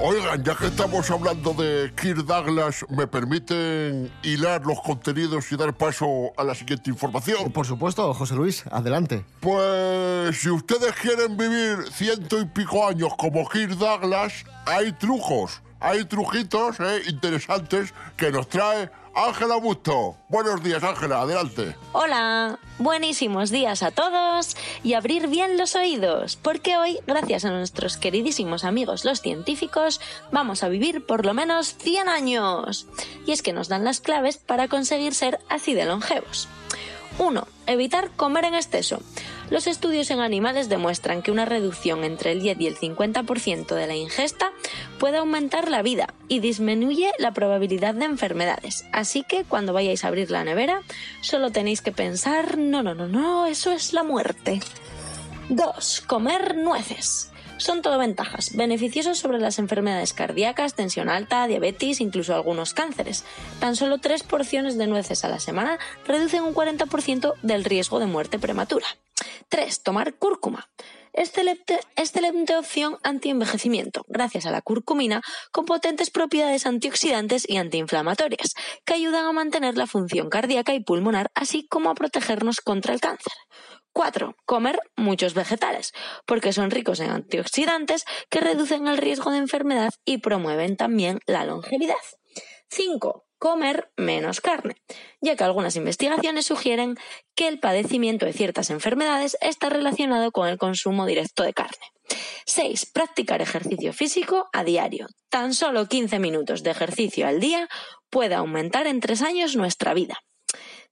Oigan, 0.00 0.44
ya 0.44 0.54
que 0.54 0.66
estamos 0.66 1.10
hablando 1.10 1.54
de 1.54 1.92
Kirk 2.00 2.24
Douglas, 2.24 2.86
¿me 2.88 3.08
permiten 3.08 4.12
hilar 4.22 4.64
los 4.64 4.80
contenidos 4.80 5.50
y 5.50 5.56
dar 5.56 5.74
paso 5.74 6.30
a 6.36 6.44
la 6.44 6.54
siguiente 6.54 6.88
información? 6.88 7.50
Por 7.50 7.66
supuesto, 7.66 8.14
José 8.14 8.36
Luis, 8.36 8.64
adelante. 8.70 9.24
Pues 9.40 10.38
si 10.40 10.50
ustedes 10.50 10.92
quieren 11.02 11.36
vivir 11.36 11.78
ciento 11.92 12.40
y 12.40 12.44
pico 12.44 12.86
años 12.86 13.12
como 13.18 13.48
Kirk 13.48 13.72
Douglas, 13.72 14.44
hay 14.66 14.92
trucos, 14.92 15.62
hay 15.80 16.04
trujitos 16.04 16.80
eh, 16.80 17.02
interesantes 17.08 17.94
que 18.16 18.30
nos 18.30 18.48
trae 18.48 18.90
Ángela 19.14 19.56
Busto. 19.56 20.16
Buenos 20.28 20.62
días, 20.62 20.82
Ángela, 20.84 21.22
adelante. 21.22 21.74
Hola, 21.92 22.58
buenísimos 22.78 23.50
días 23.50 23.82
a 23.82 23.90
todos 23.90 24.56
y 24.84 24.94
abrir 24.94 25.26
bien 25.26 25.58
los 25.58 25.74
oídos, 25.74 26.36
porque 26.36 26.76
hoy, 26.78 26.98
gracias 27.06 27.44
a 27.44 27.50
nuestros 27.50 27.96
queridísimos 27.96 28.64
amigos 28.64 29.04
los 29.04 29.20
científicos, 29.20 30.00
vamos 30.30 30.62
a 30.62 30.68
vivir 30.68 31.04
por 31.04 31.26
lo 31.26 31.34
menos 31.34 31.74
100 31.78 32.08
años. 32.08 32.86
Y 33.26 33.32
es 33.32 33.42
que 33.42 33.52
nos 33.52 33.68
dan 33.68 33.84
las 33.84 34.00
claves 34.00 34.36
para 34.36 34.68
conseguir 34.68 35.14
ser 35.14 35.40
así 35.48 35.74
de 35.74 35.84
longevos. 35.84 36.48
1. 37.18 37.46
Evitar 37.66 38.10
comer 38.16 38.44
en 38.44 38.54
exceso. 38.54 39.00
Los 39.50 39.66
estudios 39.66 40.10
en 40.10 40.20
animales 40.20 40.68
demuestran 40.68 41.22
que 41.22 41.30
una 41.30 41.44
reducción 41.44 42.04
entre 42.04 42.32
el 42.32 42.40
10 42.40 42.60
y 42.60 42.66
el 42.66 42.76
50% 42.76 43.74
de 43.74 43.86
la 43.86 43.96
ingesta 43.96 44.52
puede 44.98 45.18
aumentar 45.18 45.70
la 45.70 45.82
vida 45.82 46.14
y 46.28 46.40
disminuye 46.40 47.10
la 47.18 47.32
probabilidad 47.32 47.94
de 47.94 48.04
enfermedades. 48.04 48.84
Así 48.92 49.24
que 49.24 49.44
cuando 49.44 49.72
vayáis 49.72 50.04
a 50.04 50.08
abrir 50.08 50.30
la 50.30 50.44
nevera, 50.44 50.82
solo 51.20 51.50
tenéis 51.50 51.80
que 51.80 51.92
pensar, 51.92 52.58
no, 52.58 52.82
no, 52.82 52.94
no, 52.94 53.08
no, 53.08 53.46
eso 53.46 53.72
es 53.72 53.92
la 53.92 54.02
muerte. 54.02 54.60
2. 55.48 56.04
Comer 56.06 56.56
nueces. 56.56 57.27
Son 57.58 57.82
todo 57.82 57.98
ventajas, 57.98 58.54
beneficiosos 58.54 59.18
sobre 59.18 59.40
las 59.40 59.58
enfermedades 59.58 60.12
cardíacas, 60.12 60.74
tensión 60.74 61.08
alta, 61.08 61.46
diabetes, 61.48 62.00
incluso 62.00 62.34
algunos 62.34 62.72
cánceres. 62.72 63.24
Tan 63.58 63.74
solo 63.74 63.98
tres 63.98 64.22
porciones 64.22 64.78
de 64.78 64.86
nueces 64.86 65.24
a 65.24 65.28
la 65.28 65.40
semana 65.40 65.78
reducen 66.06 66.44
un 66.44 66.54
40% 66.54 67.34
del 67.42 67.64
riesgo 67.64 67.98
de 67.98 68.06
muerte 68.06 68.38
prematura. 68.38 68.86
3. 69.48 69.82
Tomar 69.82 70.14
cúrcuma. 70.14 70.68
Excelente, 71.12 71.80
excelente 71.96 72.56
opción 72.56 72.98
antienvejecimiento, 73.02 74.04
gracias 74.06 74.46
a 74.46 74.52
la 74.52 74.62
curcumina 74.62 75.20
con 75.50 75.64
potentes 75.64 76.10
propiedades 76.10 76.64
antioxidantes 76.64 77.48
y 77.48 77.56
antiinflamatorias, 77.56 78.54
que 78.84 78.94
ayudan 78.94 79.24
a 79.24 79.32
mantener 79.32 79.76
la 79.76 79.88
función 79.88 80.28
cardíaca 80.28 80.74
y 80.74 80.80
pulmonar, 80.84 81.32
así 81.34 81.66
como 81.66 81.90
a 81.90 81.94
protegernos 81.94 82.60
contra 82.60 82.94
el 82.94 83.00
cáncer. 83.00 83.32
4. 83.98 84.36
Comer 84.46 84.78
muchos 84.94 85.34
vegetales, 85.34 85.92
porque 86.24 86.52
son 86.52 86.70
ricos 86.70 87.00
en 87.00 87.10
antioxidantes 87.10 88.04
que 88.30 88.38
reducen 88.38 88.86
el 88.86 88.96
riesgo 88.96 89.32
de 89.32 89.38
enfermedad 89.38 89.90
y 90.04 90.18
promueven 90.18 90.76
también 90.76 91.18
la 91.26 91.44
longevidad. 91.44 91.96
5. 92.70 93.24
Comer 93.38 93.90
menos 93.96 94.40
carne, 94.40 94.76
ya 95.20 95.34
que 95.34 95.42
algunas 95.42 95.74
investigaciones 95.74 96.46
sugieren 96.46 96.96
que 97.34 97.48
el 97.48 97.58
padecimiento 97.58 98.24
de 98.24 98.34
ciertas 98.34 98.70
enfermedades 98.70 99.36
está 99.40 99.68
relacionado 99.68 100.30
con 100.30 100.46
el 100.46 100.58
consumo 100.58 101.04
directo 101.04 101.42
de 101.42 101.52
carne. 101.54 101.86
6. 102.46 102.92
Practicar 102.92 103.42
ejercicio 103.42 103.92
físico 103.92 104.48
a 104.52 104.62
diario. 104.62 105.08
Tan 105.28 105.54
solo 105.54 105.88
15 105.88 106.20
minutos 106.20 106.62
de 106.62 106.70
ejercicio 106.70 107.26
al 107.26 107.40
día 107.40 107.68
puede 108.10 108.36
aumentar 108.36 108.86
en 108.86 109.00
3 109.00 109.22
años 109.22 109.56
nuestra 109.56 109.92
vida. 109.92 110.18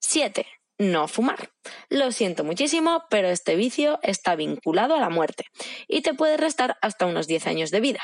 7. 0.01 0.45
No 0.79 1.09
fumar. 1.09 1.51
Lo 1.89 2.13
siento 2.13 2.45
muchísimo, 2.45 3.05
pero 3.09 3.29
este 3.29 3.57
vicio 3.57 3.99
está 4.03 4.37
vinculado 4.37 4.95
a 4.95 5.01
la 5.01 5.09
muerte 5.09 5.47
y 5.89 6.03
te 6.03 6.13
puede 6.13 6.37
restar 6.37 6.77
hasta 6.83 7.07
unos 7.07 7.27
10 7.27 7.47
años 7.47 7.71
de 7.71 7.81
vida. 7.81 8.01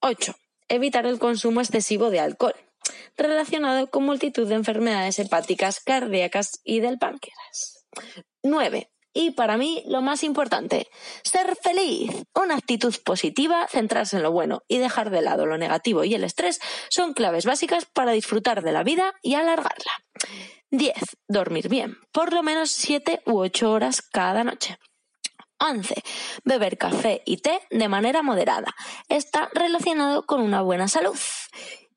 8. 0.00 0.34
Evitar 0.68 1.06
el 1.06 1.18
consumo 1.18 1.60
excesivo 1.60 2.10
de 2.10 2.20
alcohol, 2.20 2.54
relacionado 3.16 3.88
con 3.90 4.04
multitud 4.04 4.46
de 4.46 4.54
enfermedades 4.54 5.18
hepáticas, 5.18 5.80
cardíacas 5.80 6.60
y 6.62 6.80
del 6.80 6.98
páncreas. 6.98 7.84
9. 8.44 8.90
Y 9.12 9.32
para 9.32 9.56
mí, 9.56 9.82
lo 9.86 10.00
más 10.00 10.22
importante, 10.22 10.86
ser 11.24 11.56
feliz. 11.60 12.12
Una 12.34 12.54
actitud 12.54 12.94
positiva, 13.04 13.66
centrarse 13.68 14.16
en 14.16 14.22
lo 14.22 14.30
bueno 14.30 14.62
y 14.68 14.78
dejar 14.78 15.10
de 15.10 15.22
lado 15.22 15.46
lo 15.46 15.58
negativo 15.58 16.04
y 16.04 16.14
el 16.14 16.22
estrés 16.22 16.60
son 16.88 17.14
claves 17.14 17.44
básicas 17.44 17.86
para 17.86 18.12
disfrutar 18.12 18.62
de 18.62 18.70
la 18.70 18.84
vida 18.84 19.14
y 19.22 19.34
alargarla. 19.34 19.92
10. 20.70 20.94
Dormir 21.28 21.68
bien, 21.68 21.96
por 22.12 22.32
lo 22.32 22.42
menos 22.42 22.70
7 22.70 23.22
u 23.26 23.38
8 23.38 23.70
horas 23.70 24.02
cada 24.02 24.44
noche. 24.44 24.78
11. 25.60 26.02
Beber 26.44 26.78
café 26.78 27.22
y 27.24 27.38
té 27.38 27.60
de 27.70 27.88
manera 27.88 28.22
moderada. 28.22 28.74
Está 29.08 29.48
relacionado 29.54 30.24
con 30.24 30.40
una 30.40 30.62
buena 30.62 30.88
salud. 30.88 31.16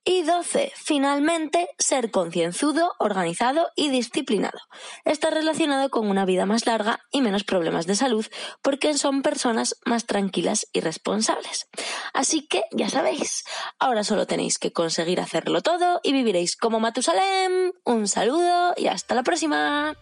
Y 0.03 0.23
12. 0.23 0.71
Finalmente, 0.75 1.69
ser 1.77 2.09
concienzudo, 2.09 2.93
organizado 2.97 3.69
y 3.75 3.89
disciplinado. 3.89 4.57
Está 5.05 5.29
relacionado 5.29 5.89
con 5.89 6.09
una 6.09 6.25
vida 6.25 6.47
más 6.47 6.65
larga 6.65 7.01
y 7.11 7.21
menos 7.21 7.43
problemas 7.43 7.85
de 7.85 7.95
salud 7.95 8.25
porque 8.63 8.95
son 8.95 9.21
personas 9.21 9.77
más 9.85 10.07
tranquilas 10.07 10.67
y 10.73 10.79
responsables. 10.79 11.67
Así 12.13 12.47
que, 12.47 12.63
ya 12.71 12.89
sabéis, 12.89 13.43
ahora 13.77 14.03
solo 14.03 14.25
tenéis 14.25 14.57
que 14.57 14.73
conseguir 14.73 15.21
hacerlo 15.21 15.61
todo 15.61 15.99
y 16.01 16.13
viviréis 16.13 16.57
como 16.57 16.79
Matusalem. 16.79 17.71
Un 17.83 18.07
saludo 18.07 18.73
y 18.77 18.87
hasta 18.87 19.13
la 19.13 19.23
próxima. 19.23 19.95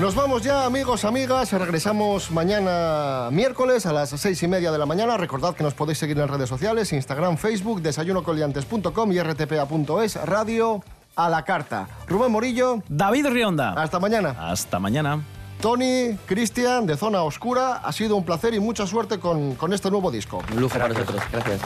Nos 0.00 0.16
vamos 0.16 0.42
ya, 0.42 0.64
amigos, 0.64 1.04
amigas. 1.04 1.52
Regresamos 1.52 2.32
mañana 2.32 3.28
miércoles 3.30 3.86
a 3.86 3.92
las 3.92 4.10
seis 4.10 4.42
y 4.42 4.48
media 4.48 4.72
de 4.72 4.78
la 4.78 4.86
mañana. 4.86 5.16
Recordad 5.16 5.54
que 5.54 5.62
nos 5.62 5.74
podéis 5.74 5.98
seguir 5.98 6.18
en 6.18 6.26
redes 6.26 6.48
sociales, 6.48 6.92
Instagram, 6.92 7.36
Facebook, 7.36 7.80
desayunocoliantes.com 7.80 9.12
y 9.12 9.20
rtpa.es, 9.20 10.16
radio 10.26 10.82
a 11.14 11.28
la 11.28 11.44
carta. 11.44 11.86
Rubén 12.08 12.32
Morillo. 12.32 12.82
David 12.88 13.28
Rionda. 13.28 13.72
Hasta 13.74 14.00
mañana. 14.00 14.34
Hasta 14.36 14.80
mañana. 14.80 15.22
Tony, 15.60 16.18
Cristian, 16.26 16.86
de 16.86 16.96
Zona 16.96 17.22
Oscura, 17.22 17.76
ha 17.76 17.92
sido 17.92 18.16
un 18.16 18.24
placer 18.24 18.52
y 18.52 18.60
mucha 18.60 18.88
suerte 18.88 19.20
con, 19.20 19.54
con 19.54 19.72
este 19.72 19.90
nuevo 19.92 20.10
disco. 20.10 20.42
Un 20.52 20.60
lujo 20.60 20.76
para 20.76 20.88
nosotros. 20.88 21.22
Gracias. 21.30 21.60